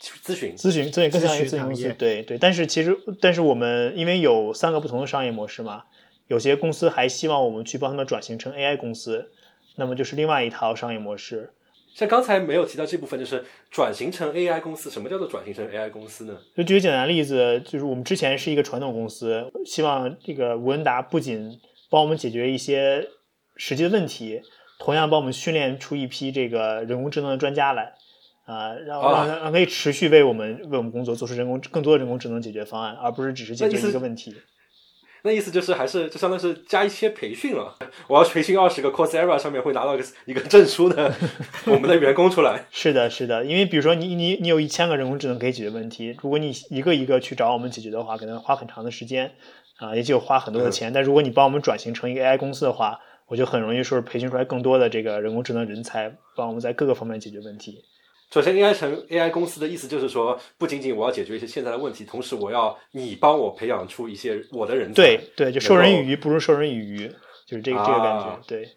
[0.00, 2.38] 咨询，咨询，对，更像一个咨询公司，对对。
[2.38, 5.84] 但是其实，但是我们因为有三个不同的商业模式嘛，
[6.28, 9.30] 有些公司还希望我们去帮他们转型成 AI 公司，
[9.76, 11.50] 那么就是另外一套商业模式。
[11.94, 16.38] 像刚才没有提到这部分，就是转型成 AI 公司，什么叫做转型成 AI 公司呢？
[16.54, 23.08] 就举个简单例子，就是我们之前是一个传统公司，希望这个吴恩达不仅帮我们解决一些。
[23.58, 24.42] 实际的问题，
[24.78, 27.94] 同样帮我们训练出一批这个人工智能的专家来，
[28.46, 34.34] 啊，让让让可以持续为我们为我们工作做出人工更多的人工智能解决方案，而不是只是解决一个问题。
[35.22, 37.76] 那意思就是还是就相当于是加一些培训了。
[38.06, 41.12] 我要培训二十个 Coursera 上面会拿到一个一个证书的
[41.66, 42.64] 我们的员工出来。
[42.70, 49.32] 是的，是的，因为比如说你你你有一千个人工智能可以解决问题，如果你一个一个去找我们解决的话，可能花很长的时间
[49.78, 50.92] 啊，也就花很多的钱。
[50.92, 57.82] 但如果你帮我们转型成一个 AI 公司的话，我就很容易说培训出来更多的这个人工智能人才，帮我们在各个方面解决问题。
[58.32, 64.94] 首先，AI 成 AI 公司的意思就是说，不仅仅我要解决一些现在的问题，同时我要你帮我培养出一些我的人才。
[64.94, 67.10] 对对，就授人以鱼不如授人以渔，
[67.46, 68.40] 就是这个这个感觉。
[68.46, 68.68] 对。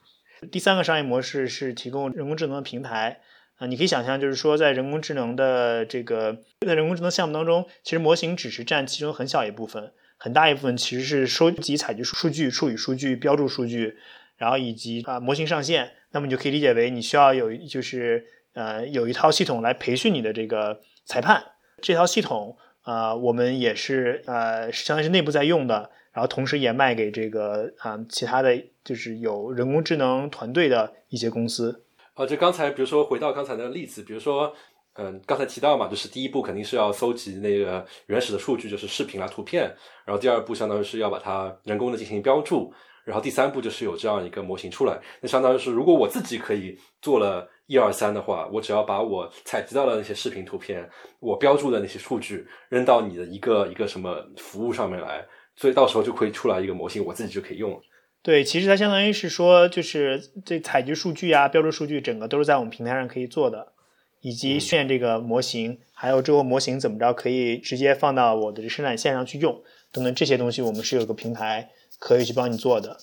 [0.52, 3.20] 第三个商业模式是提供人工智能的平台
[3.58, 13.98] 啊，你可以想象，就是说在人工智能的这个在人工智能项目当中，其实模型只是占其中很小一部分，很大一部分其实是收集、采集数据、处理数据、标注数据。
[14.38, 18.26] 然后以及啊模型上线，那么你就可以理解为你需要有就是
[18.60, 21.42] 呃有一套系统来培训你的这个裁判。
[21.82, 31.86] 这套系统啊我们也是呃相当于是内部在用的，然后同时也卖给这个啊其他的就是有人工智能团队的一些公司。
[32.16, 34.54] 啊，就刚才比如说回到刚才的例子，比如说
[34.96, 42.74] 嗯刚才提到嘛，就是第一步肯定是要搜集那个原始的数据，就是视频啊图片，然后第二步相当于是要把它人工的进行标注。
[43.06, 55.24] 然后第三步就是有这样一个模型出来，那相当于是如果我自己可以做了一二三的话，我只要把我采集到的那些视频图片，我标注的那些数据扔到你的一个一个什么服务上面来，
[55.56, 57.80] 所以到时候就可以出来一个模型，我自己就可以用了。
[58.24, 63.74] 对，其实它相当于是说，就是这采集数据啊、标注数据，整个都是在我们平台上可以做的，
[64.22, 71.70] 以及训练这个模型，还有这个模型怎么着可以直接放到我的生产线上去用，等等这些东西，我们是有个平台。
[72.02, 72.96] 可以去帮你做的，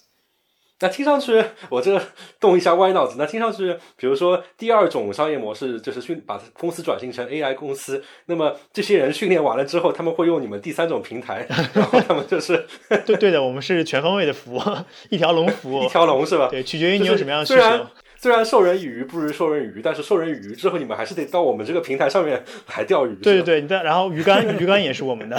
[0.81, 2.01] 那听上去 我这
[2.39, 3.17] 动一下歪脑子。
[3.19, 12.67] 那听上去，比如说第二种商业模式就是训把公司转型成 AI 公司，那么这些人训练完了之后，他们会用你们第三种平台， 然后他们就是
[13.07, 14.61] 对对的，我们是全方位的服务，
[15.09, 16.49] 一条龙服务，一条龙是吧？
[16.51, 17.87] 对，取决于你有什么样的需求。
[18.19, 22.43] 虽然授人以鱼不如授人以渔，但是授人以渔之后，你们还是得到我们这个平台上面
[22.75, 23.15] 来钓鱼。
[23.17, 25.37] 对对对，你然后鱼竿鱼竿也是我们的。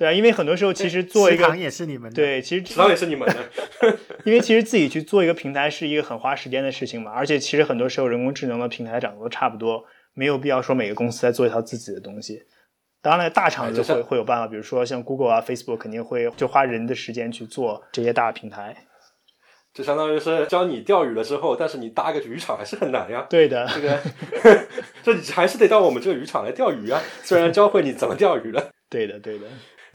[0.00, 9.84] 对啊，因为很多时候其实做一个也是你们的，对，其实食堂也是你们的， 因为其实自己去做一个平台是一个很花时间的事情嘛，而且其实很多时候人工智能的平台长得都差不多，
[10.14, 12.44] 没有必要说每个公司在做一套自己的东西。
[13.02, 18.74] 当然了，大厂就会会有办法，比如说像 Google 啊、Facebook 肯定会就花人的时间去做这些大平台。
[19.74, 23.26] 就相当于是教你钓鱼了之后，但是你搭个渔场还是很难呀。
[23.28, 24.00] 对的，这个
[25.04, 28.70] 这你还是得到我们这个渔场来钓鱼啊，虽然教会你怎么钓鱼了。
[28.88, 29.46] 对的，对的。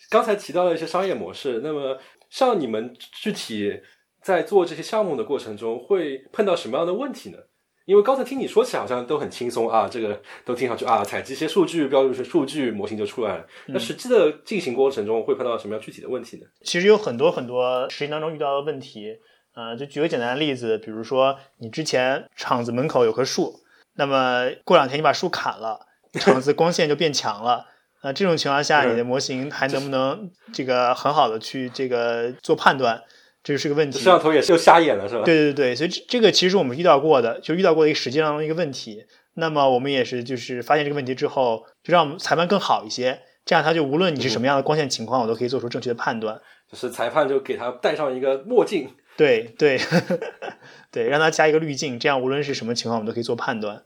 [0.09, 1.97] 刚才提到了一些商业模式，那么
[2.29, 3.81] 像你们具体
[4.21, 7.37] 在做这些项目的过程中，会碰到什么样的问题呢？
[7.85, 13.45] 因为刚才听你说起来好像都很轻松啊，这个都听上去啊，采集一些数据，标注一些数据，模型就出来了。
[13.67, 16.47] 那实际的进行过程中会碰到什么样具体的问题呢？
[16.61, 19.15] 其实有很多很多实践当中遇到的问题，
[19.53, 23.59] 呃，就举个简单的例子，比如说你之前厂子门口有棵树，
[23.93, 27.67] 那么过两天你把树砍了，厂子光线就变强了。
[28.05, 33.01] 那这种情况下，你的模型还能不能这个很好的去这个做判断？
[33.43, 33.97] 这就是个问题。
[33.97, 35.23] 摄像头也是又瞎眼了，是吧？
[35.23, 39.07] 对对对，所以这这个其实我们遇到过的，就遇到过一个实际当中一个问题。
[39.33, 46.39] 那么我们也是就是发现这个问题之后，就让我们裁判更好一些，这样他就无论你是什么样的光线情况，我都可以做出正确的判断。
[46.71, 48.87] 就是裁判就给他戴上一个墨镜，
[49.17, 49.79] 对对
[50.91, 53.81] 对，让他加一个滤镜，这样无论是什么情况，我们都可以做判断。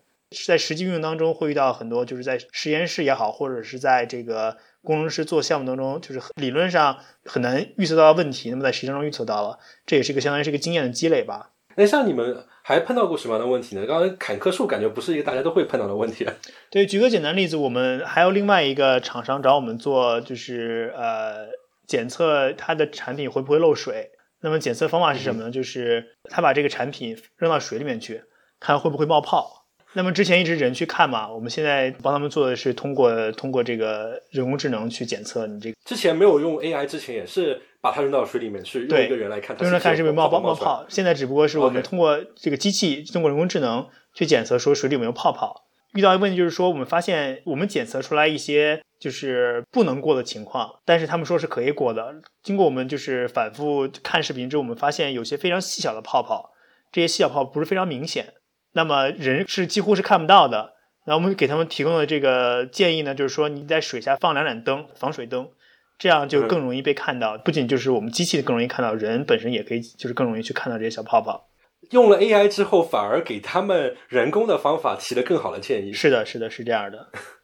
[0.46, 4.58] 在实际运用当中会遇到很多，就是在实验室也好，或者是在这个。
[4.82, 11.52] 工程师做项目当中，就是理论上很难预测到的问题，那么在实际中预测到了，这也是一个相当于是一个经验的积累吧。
[11.76, 13.86] 那像你们还碰到过什么样的问题呢？
[13.86, 16.26] 刚刚砍棵树感觉不是一个大家都会碰到的问题。
[16.72, 21.50] 对，举个简单例子，我们还有另外一个厂商找我们做，就是呃
[21.86, 24.12] 检测它的产品会不会漏水。
[24.40, 25.52] 那么检测方法是什么呢？
[25.52, 28.24] 就是他把这个产品扔到水里面去，
[28.62, 29.59] 看会不会冒泡。
[29.94, 35.76] 那么之前一直人去看嘛，我们现在帮他们做的是通过通过这个人工智能去检测你这个。
[35.84, 40.86] 之前没有用 AI，之前也是把它扔到水里面去，用一个人来看，用来看是不是冒泡冒泡。
[40.88, 45.66] 现在只不过是我们通过这个机器，通过人工智能去检测说水里有没有泡泡。
[45.96, 52.14] 遇到一个问题就是说，我们发现我们检测出来一些就是不能过的情况，但是他们说是可以过的。
[52.44, 56.52] 经过我们就是反复看视频之后，我们发现有些非常细小的泡泡，
[56.92, 58.34] 这些细小泡不是非常明显。
[58.74, 60.74] 那么人是几乎是看不到的。
[61.06, 65.50] 那我们给他们提供的这个建议呢，就是说你在水下放两盏灯，防水灯，
[65.98, 67.38] 这样就更容易被看到。
[67.38, 71.48] 不仅就是我们机器更容易看到，人本身也可以就是更容易去看到这些小泡泡。
[71.92, 75.94] 用了 AI 之后，反而给他们人工的方法提了更好的建议。
[75.94, 77.08] 是的，是的，是这样的。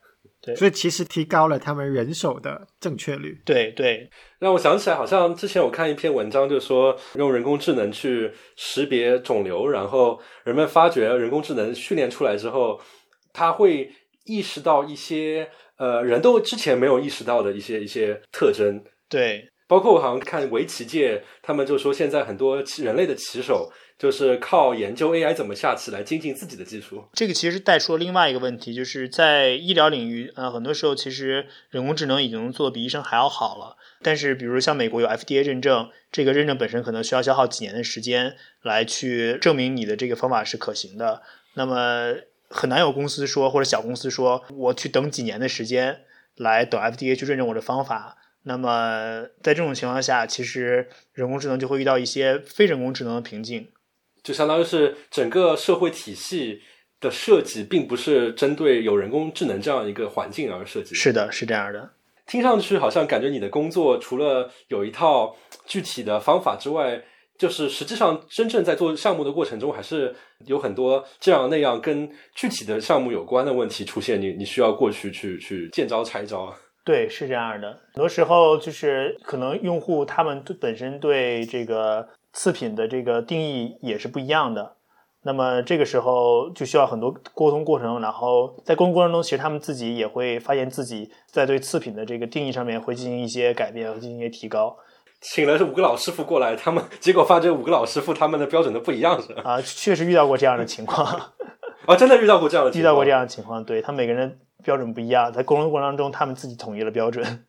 [0.46, 3.42] 对，所以其实提高了他们人手的正确率。
[3.44, 12.80] 对对，让我想起来，好像之前我看一篇文章，就说用人工智能去识别肿瘤，然后人们发觉人工智能训练出来之后，
[13.34, 13.92] 它会
[14.26, 18.84] 意识到一些呃人都之前没有意识到的一些一些特征。
[19.10, 23.72] 对，包括我好像看围棋界，他们就说现在很多人类的棋手。
[23.98, 27.06] 就是靠研究 AI 怎么下棋来精进自己的技术。
[27.14, 33.78] 这个其实带出了另外一个问题，就是在医疗领域，呃，很多时候其实人工智能已经做的比医生还要好了。
[34.02, 41.24] 但是，比如像美国有 FDA 认证，这个认证本身可能需要消耗几年的时间来去证明你的这个方法是可行的。
[41.56, 42.14] 那么
[42.50, 46.02] 很难有公司说或者小公司说我去等几年的时间
[46.36, 48.18] 来等 FDA 去认证我的方法。
[48.44, 53.70] 那么在这种情况下，其实人工智能就会遇到一些非人工智能的瓶颈。
[54.26, 56.60] 就相当于是整个社会体系
[57.00, 60.96] 的设计，并不是针对有人工智能这样一个环境而设计。
[60.96, 61.92] 是的，是这样的。
[62.26, 67.00] 听上去好像感觉你的工作除了有一套具体的方法之外，
[67.38, 70.16] 就是实际上真正在做项目的过程中，还是
[70.48, 74.20] 有很多这样那样跟具体的项目有关的问题出现。
[74.20, 76.52] 你你需要过去去去见招拆招。
[76.84, 77.70] 对，是这样的。
[77.94, 82.10] 很多时候就是可能用户他们本身对这个。
[82.36, 84.76] 次品的这个定义也是不一样的，
[85.24, 94.78] 那么这个时候就需要很多沟通过程，然后在沟通过程中，其实他们自己也会发现自己在对次品的这个定义上面会进行一些改变，和进行一些提高。
[95.22, 99.42] 请了五个老师傅过来，他们结果发现五个老师傅他们的标准都不一样，是吧？
[99.44, 101.08] 啊，确实遇到过这样的情况。
[101.88, 107.46] 啊，真的遇到过这样的， 遇到过这样的情况，对他每个人标准不一样，在沟通过程当中，他们自己统一了标准。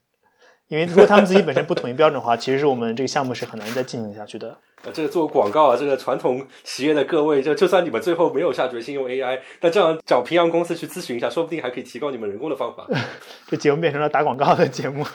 [0.69, 4.57] 因为如果他们自己本身不统一标准的话，其实是我们这个项目是很难再进行下去的。
[4.85, 12.87] 呃，这个做广告啊，这个传统企业的各位，就就算你们最后没有下决心用 AI，但这样找平阳公司去咨询一下，说不定还可以提高你们人工的方法。
[13.49, 15.05] 这节目变成了打广告的节目。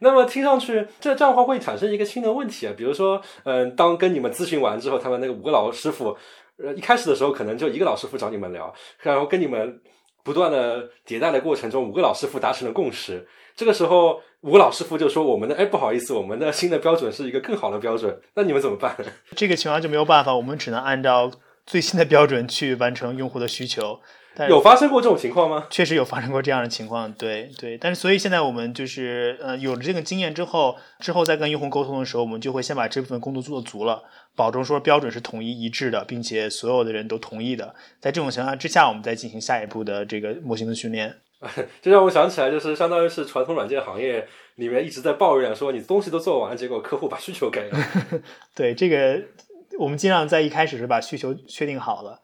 [0.00, 6.16] 那么听上去，这这样的话会产生一个新的问题啊，比如说，嗯，当跟你们咨询完之后，他们那个五个老师傅，
[6.62, 9.80] 呃，一开始的时候可能就一个老师傅找你们聊，然后跟你们
[10.22, 13.26] 不断的迭代的过程中，五个老师傅达成了共识。
[13.56, 18.96] 这个时候，五个老师傅就说：“我们的哎，不好意思，我们的新的标准是一个更好的标准，那你们怎么办？”
[19.34, 21.30] 这个情况就没有办法，我们只能按照
[21.66, 24.00] 最新的标准去完成用户的需求。
[24.46, 25.66] 有发生过这种情况吗？
[25.70, 27.76] 确实有发生过这样的情况，对对。
[27.76, 34.04] 但是，所以现在我们就是呃，有了这个经验之后，之后再跟用户沟通的时候，我们就会先把这部分工作做足了，
[34.36, 37.74] 保证说标准是统一一致的，并且所有的人都同意的。
[37.98, 41.16] 在这种情况之下，我们再进行下一步的这个模型的训练。
[41.80, 44.26] 这让我想起来，就是相当于是传统软件行业
[44.56, 47.78] 里面一直在抱怨说，你东西都做完，结果客户把需求给了。
[48.54, 49.20] 对这个，
[49.78, 52.20] 我们尽量在一开始是把需求确定好了。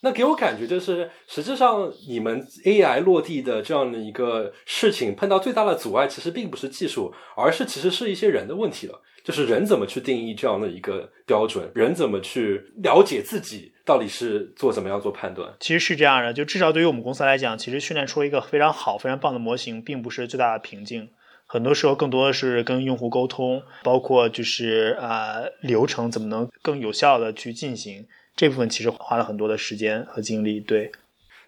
[0.00, 9.02] 那给我感觉就是，实际上你们 AI 落地的这样的一个事情，碰到最大的阻碍，其实并不是技术，而是其实是一些人的问题了。
[9.24, 15.52] 就是人怎么去定义这样的一个标准，人怎么去了解自己到底是做怎么样做判断。
[15.60, 21.10] 其实是这样的，就至少对于我们公司来讲，其实训练出一个非常好、非常棒的模型，并不是最大的瓶颈。
[21.44, 28.06] 很多时候，更多的是跟用户沟通，包括就是呃流程怎么能更有效的去进行。
[28.38, 30.92] 这部分其实花了很多的时间和精力，对。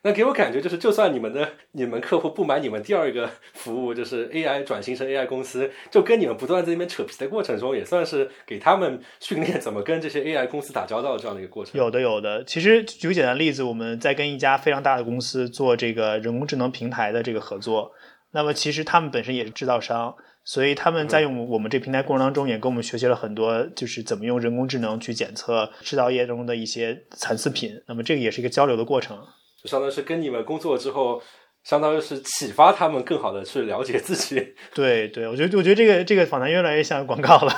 [0.02, 11.78] 那给我感觉就是，就算你们的你们客户不买你们第二个服务，就是 AI 转型成 AI 公司，就跟你们不断在那边扯皮的过程中，也算是给他们训练怎么跟这些 AI 公司打交道这样的一个过程。
[11.78, 12.42] 有的，有的。
[12.42, 17.92] 其实举个简单例子，我们在跟一家非常大的公司做这个人工智能平台的这个合作，
[18.32, 20.16] 那么其实他们本身也是制造商。
[20.44, 27.80] 所以他们在用我们这平台过程当中，也跟我们学习了很多，就是怎么用人工智能去检测制造业中的一些残次品。
[27.86, 29.18] 那么这个也是一个交流的过程，
[29.62, 31.22] 就相当于是跟你们工作之后，
[31.62, 34.54] 相当于是启发他们更好的去了解自己。
[34.74, 37.52] 对对，我觉得我觉得这个这个访谈越来越像广告了。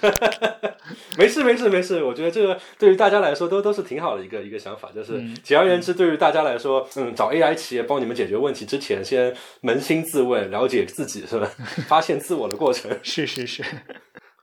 [1.18, 11.50] 没事没事没事，我觉得这个 对于大家来说都都是挺好的一个一个想法，就是简而言之，对于大家来说，嗯，找 AI 企业帮你们解决问题之前，先扪心自问，了解自己是吧？
[11.88, 12.90] 发现自我的过程。
[13.02, 13.62] 是是是。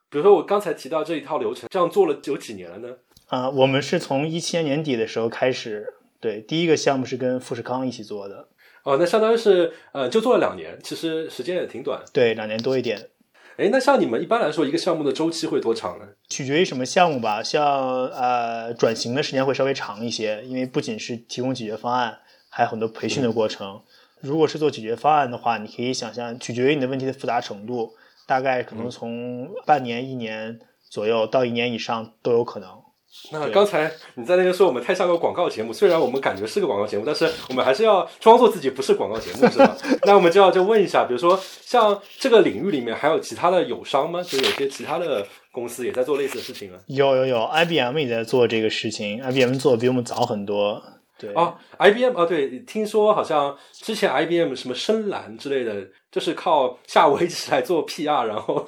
[0.10, 2.90] 比如说我刚才提到这一套流程，这样做了有几年了呢？
[3.28, 5.88] 啊，我们是从一七年年底的时候开始，
[6.20, 8.48] 对，第一个项目是跟富士康一起做的。
[8.84, 12.00] 哦，那相当于是呃，就做了两年，其实时间也挺短。
[12.12, 13.10] 对，两年多一点。
[13.58, 16.06] 哎，那像你们一般来说，一个项目的周期会多长呢？
[16.28, 17.44] 取决于什么项目吧。
[17.44, 22.18] 像呃，转型的时间会稍微长一些，因为不仅是提供解决方案，
[22.50, 23.82] 还有很多培训的过程。
[24.22, 27.94] 如果是做解决方案的话，你可以想象，取决于你的问题的复杂程度，
[28.26, 32.83] 大概可能从半年、一年左右到一年以上都有可能。
[33.32, 39.78] 那刚才你在那边说我们太像个广告节目，虽然我们感觉是个广告节目，但是我们还是要装作自己不是广告节目，是吧？
[40.04, 44.22] 那我们就要就问一下，比如说像这个领域里面还有其他的友商吗？
[44.24, 46.78] 就有些其他的公司也在做类似的事情吗？
[46.88, 50.82] 有有有，IBM 也在做这个事情，IBM 做的比我们早很多。
[51.18, 58.68] 对哦，IBM 哦，对，听说好像之前 IBM 什么深蓝之类的，就是靠下围棋来做 PR，然后。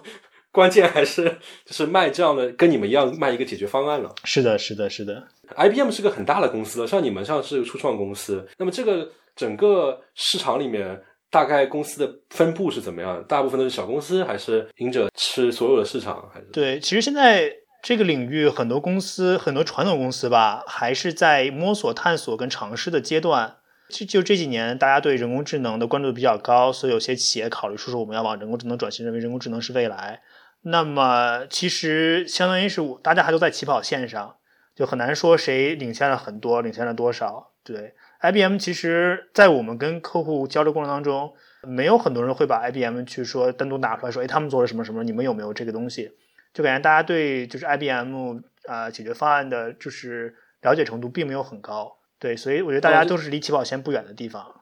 [0.55, 1.23] 关键还是
[1.65, 4.15] 就是卖这样的，跟你们一样卖一个解决方案了。
[4.23, 5.27] 是的，是的，是的。
[5.57, 13.21] IBM 是个很大的公司了，像你们像是初创公司，那么这个整个市场里面，大概公司的分布是怎么样？
[13.27, 16.27] 大部分都是小公司，还是赢者吃所有的市场？
[16.33, 17.51] 还是对，其实现在
[17.83, 23.57] 这个领域很多公司，很多传统公司吧，还是在摸索、探索跟尝试的阶段。
[23.87, 30.21] 就就这几年，大家对人工智能的关注度比较高，所以有些企业考虑说说我们要往人工智能转型，认为人工智能是未来。
[30.67, 34.37] 那么其实相当于是大家还都在起跑线上，
[34.75, 37.51] 就很难说谁领先了很多，领先了多少。
[37.63, 46.11] 对，IBM 其实，在我们跟客户交流过程当中，没有很多人会把 IBM 去说单独拿出来说，哎，他们做了什么什么，你们有没有这个东西？
[46.53, 51.97] 就感觉大家对就是 IBM 啊解决方案的，就是了解程度并没有很高。
[52.17, 54.61] 对，所以我觉得大家都是离起跑线不远的地方。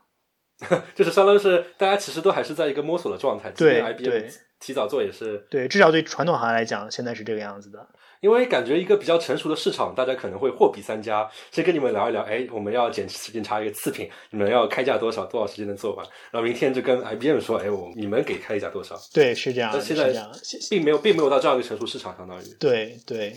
[0.95, 3.51] 就是相当于是大家其实都还是在一个摸索的状态。
[3.51, 4.30] 对，IBM
[4.64, 7.86] 提早做也是对，至少对传统行业来讲，现在是这个样子的。
[8.22, 16.07] 因为感觉一个比较成熟的市场，大家可能会货比三家，先跟你们聊一聊，哎，我们要检检查一个次品，你们要开价多少，多少时间能做完？
[16.32, 18.95] 然后明天就跟 IBM 说，哎，我你们给开价多少？
[19.14, 19.72] 对，是这样。
[19.74, 20.14] 那现在
[20.70, 22.43] 并没有，并没有到这样一个成熟市场，相当于。
[22.57, 23.36] 对对。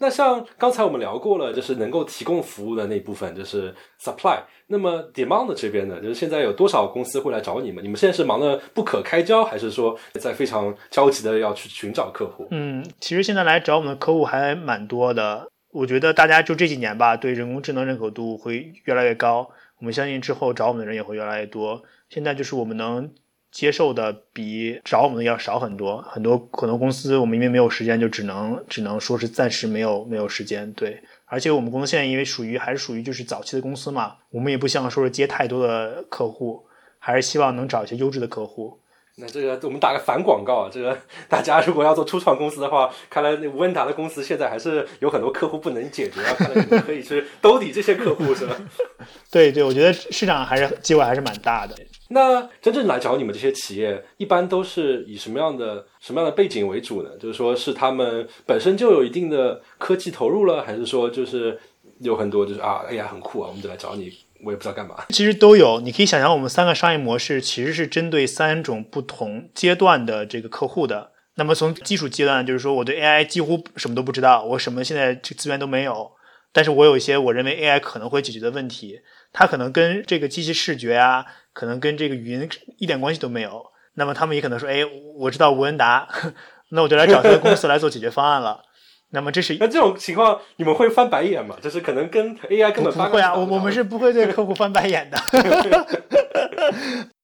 [0.00, 4.38] 那像刚才我们聊过了，就是能够提供服务的那部分，就是 supply。
[4.68, 7.82] 那么 demand 这边呢，就是现在有多少公司会来找你们？
[7.82, 12.46] 你们现在是忙得不可开交，还是说在非常焦急的要去寻找客户？
[12.50, 15.50] 嗯，其实现在来找我们的客户还蛮多的。
[15.72, 19.50] 我觉得大家就这几年吧，对人工智能认可度会越来越高。
[19.78, 21.82] 我们相信之后找我们的人也会越来越多。
[22.08, 23.10] 现在就是我们能。
[23.50, 30.70] 接受的比找我们的要少很多，很多很多公司我们因为没有时间，就只能只能说是暂时没有没有时间。
[30.74, 36.66] 对，而且我们公司现在因为属于还是属于就是早期的公司嘛，我们也不想说是接太多的客户，
[36.98, 38.80] 还是希望能找一些优质的客户。
[39.20, 40.96] 那这个我们打个反广告啊，这个
[41.28, 48.54] 大家如果要做初创公司的话，看来那吴文达的公司现在还是有很多客户不能解决啊，看来你们可以去兜底这些客户是吧？
[49.32, 51.74] 对对，我觉得市场还是机会还是蛮大的。
[52.08, 57.10] 那真正来找你们这些企业，一般都是以什么样的什么样的背景为主呢？
[57.20, 61.58] 就是说是他们本身就有一定的科技投入了，还是说就是
[62.00, 64.10] 有很多就是啊，哎呀很酷啊，我们就来找你
[64.44, 65.04] 我也不知道干嘛。
[65.10, 71.12] 其实都有，你可以想象，我们三个商业模式其实是针对三种不同阶段的这个客户的。
[71.34, 76.12] 那么从基础阶段，就是说我对 AI 几乎什么都不知道，我什么现在这资源都没有，
[76.52, 79.00] 但是我有一些我认为 AI 可能会解决的问题，
[79.32, 81.24] 它可能跟这个机器视觉啊，
[81.58, 82.48] 可能跟这个语音
[82.78, 83.66] 一点关系都没有。
[83.94, 84.84] 那么他们也可能说，哎，
[85.16, 86.08] 我知道吴恩达，
[86.70, 88.62] 那我就来找这个公司来做解决方案了。
[89.10, 91.56] 那么这是那这种情况，你们会翻白眼吗？
[91.60, 95.18] 就是可能跟 AI 根本不会啊，我我们是不会对客户翻白眼的。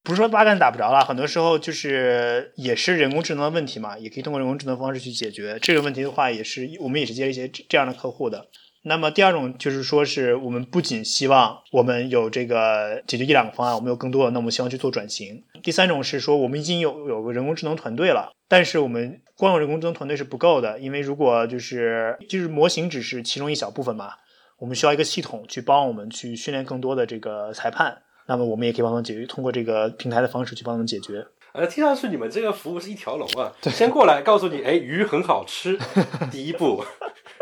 [0.03, 8.49] 不是说八竿子打不着了，很多时候就是也是人工智能的问题嘛，也可以通过人工智能方式去解决这个问题的话，也是我们也是接一些这样的客户的。
[8.87, 15.43] 那么第二种就是说，是我们不仅希望我们有这个解决一两个方案，我们有更多的，那我们希望去做转型。
[15.63, 24.11] 第三种是说，我们已经有有个人工智能团队了，但是我们光有人工智能团队是不够的，因为如果就是就是模型只是其中一小部分嘛，
[24.59, 28.03] 我们需要一个系统去帮我们去训练更多的这个裁判。
[28.27, 31.27] 那么我们也可以帮他们解决，通过这个平台的方式去帮他们解决。
[31.53, 35.79] 呃，听上去你们这个服务是一条龙啊，先过来告诉你，哎，鱼很好吃，
[36.33, 36.83] 第一步，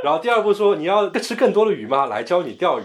[0.03, 2.07] 然后第二步说你要吃更多的鱼吗？
[2.07, 2.84] 来教你钓鱼。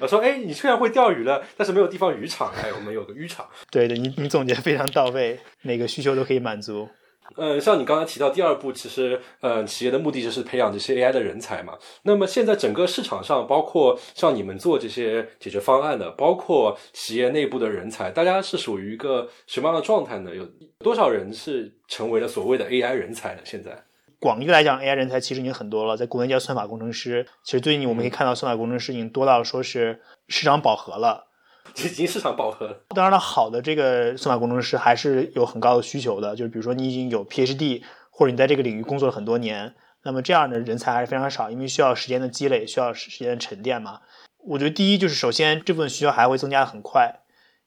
[0.00, 3.46] 我说，哎，你虽然会钓鱼了，但是没有地方渔场，哎，我们有个渔场。
[3.70, 6.88] 对对，你你总结非常到位，每个需求都可以满足。
[7.36, 11.74] 嗯，像你刚才提到第二步，其实呃，企业的目的就是培养这些 AI 的人才嘛。
[12.02, 20.34] 那么现在整个市场上，包括像你们做这些解决方案的，包括企业内部的人才，大家是属于一个什么样的状态呢？
[20.34, 20.44] 有
[20.78, 23.40] 多少人是成为了所谓的 AI 人才呢？
[23.44, 23.80] 现在
[24.20, 27.26] 广义来讲，AI 人才其实已经很多了，在国内叫算法工程师。
[27.42, 31.26] 其实最近我们可以看到，算法工程师已经多到说是市场饱和了。
[31.76, 32.80] 已经市场饱和了。
[32.88, 36.36] 当然了，好的这个算法工程师还是有很高的需求的。
[36.36, 44.00] 就是比如说你已经有 PhD，或者你在这个领域工作了很多年，那么这样的人才还是非常少，因为需要时间的积累，需要时间的沉淀嘛。
[44.44, 47.19] 我觉得第一就是首先这部分需求还会增加的很快，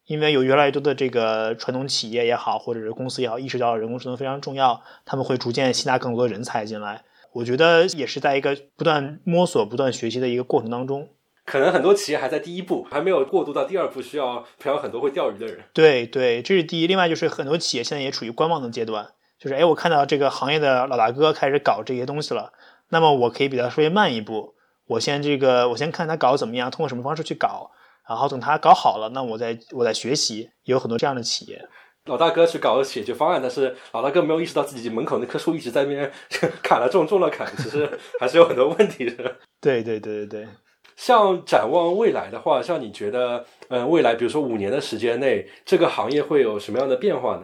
[0.06, 7.04] 因为有越来越多的这个传统企业也好，或者是公司也好，意识到人工智能非常重要，他们会逐渐吸纳更多的人才进来。
[7.32, 11.10] 我觉得也是在一个不断摸索、不断学习的一个过程当中。
[11.46, 15.60] 可能很多企业还在第一步，还没有过渡到第二步，需要培养很多会钓鱼的人。
[15.74, 16.88] 对对，这是第一。
[16.88, 22.54] 另外就是很多企业现在也处于观望的阶段，就是哎，我看到这个行业的老大哥开始搞这些东西了，
[22.90, 24.54] 那么我可以比他稍微慢一步，
[24.88, 27.72] 我先这个我先看他搞怎么样，通过什么方式去搞，
[28.08, 30.50] 然后等他搞好了，那我再我再学习。
[30.66, 31.68] 有很多这样的企业，
[32.06, 36.12] 老大哥去搞解决方案，但是老大哥没有意识到自己门口那棵树一直在那边
[36.64, 37.90] 砍了种，种了砍，其实
[38.20, 39.36] 还是有很多问题的。
[39.62, 40.48] 对对对对对。
[40.96, 47.44] 像展望未来的话，像你觉得，嗯，未来比如说五年的时间内，这个行业会有什么样的变化呢？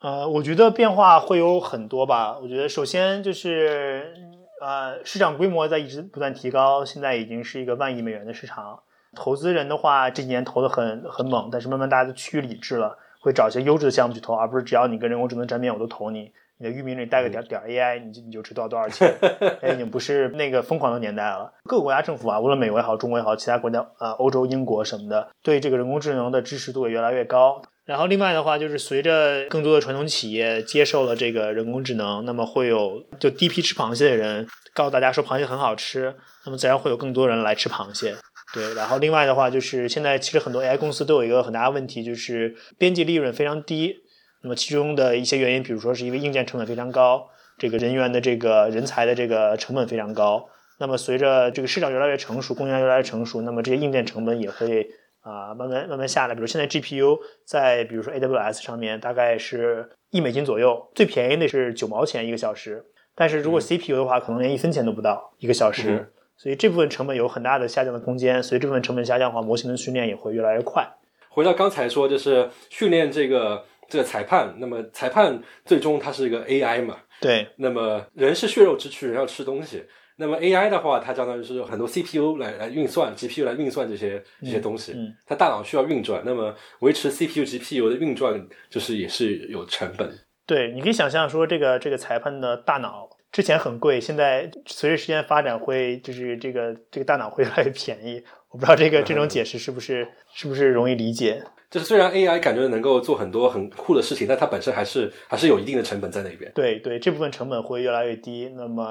[0.00, 2.38] 呃，我觉得变化会有很多吧。
[2.38, 4.12] 我觉得首先就是，
[4.60, 8.80] 呃，市场规模在一直不断提高，现在已经是一个万亿美元的市场。
[9.14, 16.32] 投资人的话，这几年投的很很猛，但是慢慢大家都趋于理智了，会找一些优质的项目去投，而不是只要你跟人工智能沾边，我都投你。
[16.60, 19.14] 你的域名里带个点点 AI，你就你就知道多少钱。
[19.62, 21.52] 哎，已经不是那个疯狂的年代了。
[21.62, 27.62] 各个国家政府啊，无论美国也好，中国也好，其他国家啊，欧洲、英国什么的，对这个人工智能的支持度也越来越高。
[27.84, 34.44] 然后另外的话，就是随着更多的传统企业接受了这个人工智能，那么会有就第一批吃螃蟹的人
[34.74, 38.16] 告诉大家说螃蟹很好吃，那么自然会有更多人来吃螃蟹。
[38.54, 43.96] 对，然后另外的话就是现在其实很多 AI 公司都有一个很大的问题，就是边际利润非常低。
[44.42, 47.28] 那么其中的一些原因，比如说是因为硬件成本非常高，
[47.58, 50.48] 这个人员的这个人才的这个成本非常高。
[50.78, 54.88] 那么随着这个市场越来越成熟，供应链越来越成熟，那么这些硬件成本也会
[55.20, 56.34] 啊慢慢慢慢下来。
[56.34, 62.82] 比如现在 GPU 在比如说 AWS 上面大概是一美金左右，最便宜的是九毛钱一个小时。
[63.14, 66.12] 但是如果 CPU 的话，可能连一分钱都不到一个小时。
[66.38, 68.42] 所以这部分成本有很大的下降的空间。
[68.42, 70.88] 所以这部分成本下降的话，模型的训练也会越来越快。
[71.28, 73.66] 回到刚才说，就是训练这个。
[73.90, 76.98] 这个裁判，那么裁判最终它是一个 AI 嘛？
[77.22, 77.48] 对。
[77.56, 79.82] 那么人是血肉之躯，人要吃东西。
[80.18, 84.92] 那么 AI 的话，它相当于是很多 CPU 来来运算，GPU 来运算这些这些东西。
[84.92, 85.14] 嗯。
[85.26, 90.12] 它大脑需要运转，那么维持 CPU、GPU 的运转，就是也是有成本。
[90.44, 98.22] 对，你可以想象说，这个这个裁判的大脑之前很贵，现在随着时间发展，会就是这个这个大脑会越来越便宜。
[98.50, 101.42] 我不知道这个这种解释是不是是不是容易理解？
[101.70, 106.50] 就是虽然 AI 感觉能够做很多很酷的事情，但它本身还是还是有一定的成本在那边。
[106.54, 108.50] 对对，这部分成本会越来越低。
[108.56, 108.86] 那么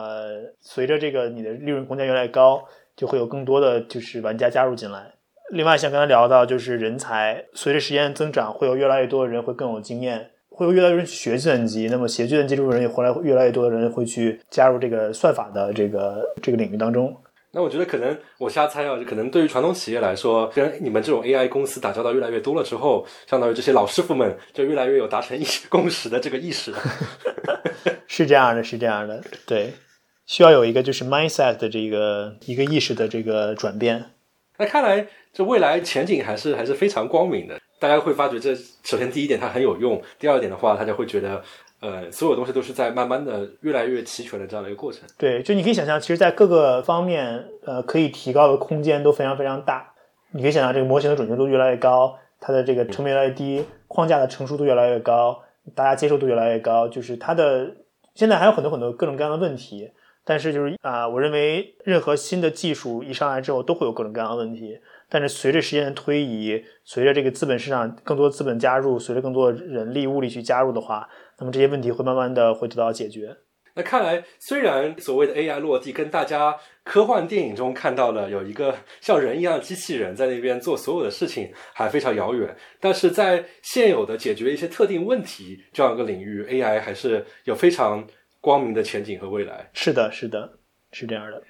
[0.62, 2.64] 随着这个你的利润空间越来越高，
[2.96, 5.16] 就会有更多的就是玩家加入进来。
[5.50, 11.88] 另外像刚才聊到，就是人才随着时间增长，会有越来越多的人会更有经验，会有越来越多人学计算机。
[11.92, 17.16] 那么学计算机这部分人也回来，越来越多的人会去加入这个算法的这个这个领域当中。
[17.52, 26.74] 那我觉得可能我瞎猜啊，就可能对于传统企业来说，跟你们这种 AI 公司打交道越来越多了之后，相当于这些老师傅们就越来越有达成一些共识的这个意识。
[28.08, 29.74] 是这样的，是这样的，对，
[30.26, 34.06] 需要有一个就是 mindset 的这个一个意识的这个转变。
[34.58, 37.60] 那看来这未来前景还是还是非常光明的。
[37.80, 41.42] 大家会发觉，这首先第一点它很有用，第二点的话，大家会觉得。
[41.80, 45.04] 呃，所有东西都是在慢慢的越来越齐全的这样的一个过程。
[45.16, 49.94] 对，就你可以想象，其实，在各个方面，呃，可以提高的空间都非常非常大。
[50.32, 55.40] 你可以想象，这个模型的准确度越来越高，它的这个成本越来越低，框架的成熟度越来越高，
[55.76, 56.88] 大家接受度越来越高。
[56.88, 57.76] 就是它的
[58.16, 59.92] 现在还有很多很多各种各样的问题，
[60.26, 64.80] 但是就是啊，我认为任何新的技术一上来之后，都会有各种各样的问题。
[65.10, 71.08] 但是随着时间的推移，随着这个资本市场更多资本加入，随着更多人力物力去加入的话。
[71.40, 73.38] 那么这些问题会慢慢的会得到解决。
[73.76, 88.04] 那看来，虽然所谓的 AI 落地跟大家科幻电影中看到了有一个像人一样的机器人在那边做所有的事情还非常遥远，但是在现有的解决一些特定问题这样一个领域，AI 还是有非常
[88.42, 89.70] 光明的前景和未来。
[89.74, 90.58] 是的，是的，
[90.92, 91.44] 是这样的。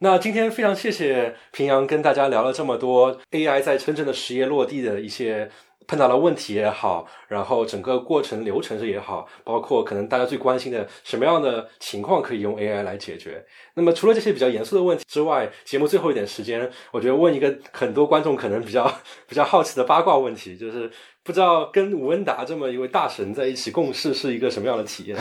[0.00, 5.50] 那今天非常谢谢平阳跟大家聊了这么多 AI 在真正的实业落地的一些。
[5.88, 13.44] 碰到了问题也好，然后整个过程流程是也好，包括可能大家最关心的什么样的情况可以用 AI 来解决。
[13.74, 18.88] 那么除了这些比较严肃的问题之外，节目最后一点时间，我觉得问一个很多观众可能比较
[19.26, 20.88] 比较好奇的八卦问题，就是
[21.24, 25.16] 不知道跟吴文达这么一位大神在一起共事是一个什么样的体验？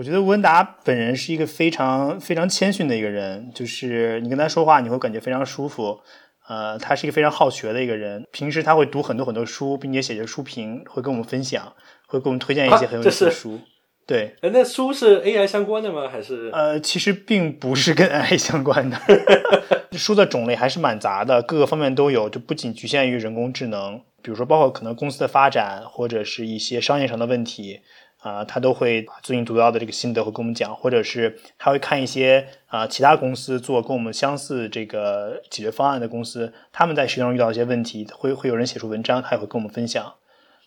[0.00, 6.00] 我觉得吴文达本人是一个非常非常谦逊的一个人，就是你跟他说话，你会感觉非常舒服。
[6.48, 11.74] 呃，他是一个非常好学的一个人，平时他会读很多很多书，并且写些书评，会跟我们分享，
[12.06, 13.60] 会给我们推荐一些很有意思的书。
[14.06, 16.08] 对，那书是 AI 相关的吗？
[16.08, 16.48] 还是？
[16.54, 18.98] 呃，其实并不是跟 AI 相关的，
[19.92, 27.80] 书的种类还是蛮杂的，各个方面都有，就不仅局限于人工智能，比如说包括可能公司的发展，或者是一些商业上的问题。
[28.20, 40.14] 啊，他都会把最近读到的这个心得会跟我们讲，或者是他会看一些啊其他公司做跟我们相似这个解决方案的公司，他们在实际上遇到一些问题，会会有人写出文章，他也会跟我们分享。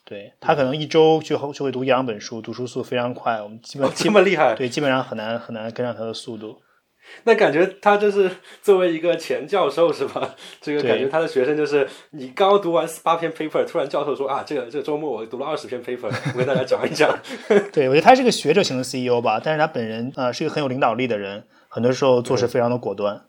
[0.06, 6.60] 对他可能一周就就会读一两本书，读书速度非常快，我们基本这么厉害，对，基本上很难很难跟上他的速度。
[7.26, 8.30] 那感觉他就是
[8.62, 10.36] 作为一个前教授是吧？
[10.62, 17.18] 这个感觉他的学生就是你刚刚读完八篇 paper，突然教授说啊，这个这个周末我读了二十篇 paper， 我跟大家讲一讲。
[17.72, 23.26] 对，我觉得他是个学者型的 CEO 吧，但是他本人啊是一个很有领导力的人，很多时候做事非常的果断。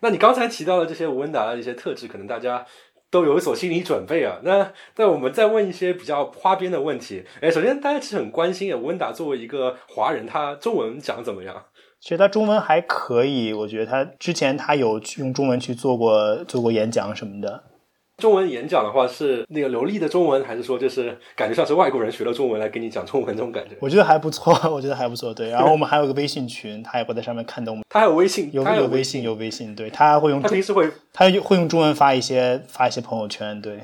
[0.00, 2.66] 那你刚才提到的这些吴文达的一些特质，可能大家
[3.08, 4.40] 都有所心理准备啊。
[4.42, 7.24] 那那我们再问一些比较花边的问题。
[7.40, 11.66] 哎，首先大家其实很关心啊，吴文达作为一个华人，他中文讲怎么样？
[12.02, 17.62] 其实他中文还可以，我觉得他之前他有用中文去做过做过演讲什么的。
[18.18, 23.76] 中文演讲的话是那个流利的中文，还是说就是感觉像是外国人学了中文来跟你讲中文这种感觉？
[23.78, 25.32] 我觉得还不错，我觉得还不错。
[25.32, 27.84] 对，然后我们还有个微信群，他也会在上面看到我们。
[27.88, 29.72] 他有微信，有有微信，有微信。
[29.76, 33.62] 对他会用，他平时会，他会用中文发一些发一些朋友圈。
[33.62, 33.78] 对。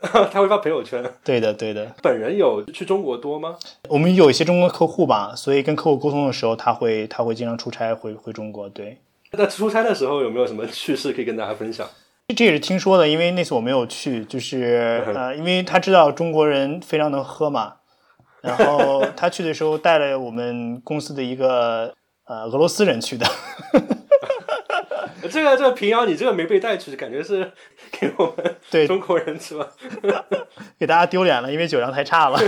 [0.30, 1.92] 他会发朋友圈，对的，对的。
[2.00, 3.56] 本人有去中国多吗？
[3.88, 8.68] 我们有一些中国客户吧，所以跟客户沟通的时候，他会他会经常出差回回中国。
[8.68, 8.98] 对，
[9.32, 11.84] 那出差的时候有没有什么趣事可以跟大家分享？
[12.36, 17.74] 这也是听说的，因为那次我没有去，就是呃，因为他知道中国人非常能喝嘛，
[18.40, 21.92] 然后他去的时候带了我们公司的一个
[22.26, 23.26] 呃俄罗斯人去的。
[25.28, 27.52] 这个这个平遥，你这个没被带去，感觉是
[27.92, 29.68] 给我们对中国人是吧？
[30.78, 32.40] 给大家丢脸了，因为酒量太差了。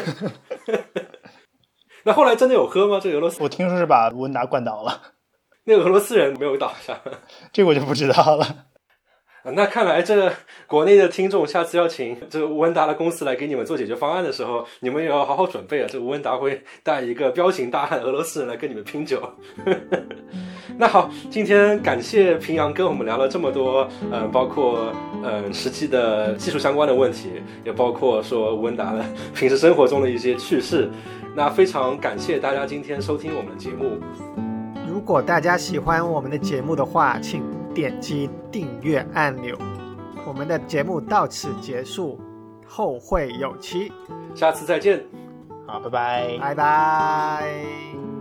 [2.05, 2.99] 那后来真的有喝吗？
[3.03, 5.03] 这个俄罗斯，我听说是把卢文达灌倒了。
[5.65, 6.99] 那个俄罗斯人没有倒下，
[7.53, 8.67] 这个我就不知道了。
[9.43, 10.31] 那看来，这
[10.67, 15.89] 国内的听众下次要请这吴文达的公司来给你们做解决方案的时候，你们也要好好准备啊！
[15.91, 19.23] 这吴文达会带一个彪形大汉俄罗斯人来跟你们拼酒。
[20.77, 27.31] 那好，今天感谢平阳跟我们聊了这么多，嗯，包括嗯实际的技术相关的问题，
[27.65, 29.03] 也包括说吴文达的
[29.35, 30.91] 平时生活中的一些趣事。
[31.35, 33.99] 那非常感谢大家今天收听我们的节目。
[34.87, 37.60] 如果大家喜欢我们的节目的话，请。
[37.81, 39.57] 点击订阅按钮，
[40.27, 42.21] 我们的节目到此结束，
[42.67, 43.91] 后会有期，
[44.35, 45.03] 下次再见，
[45.67, 48.20] 好，拜拜，拜拜。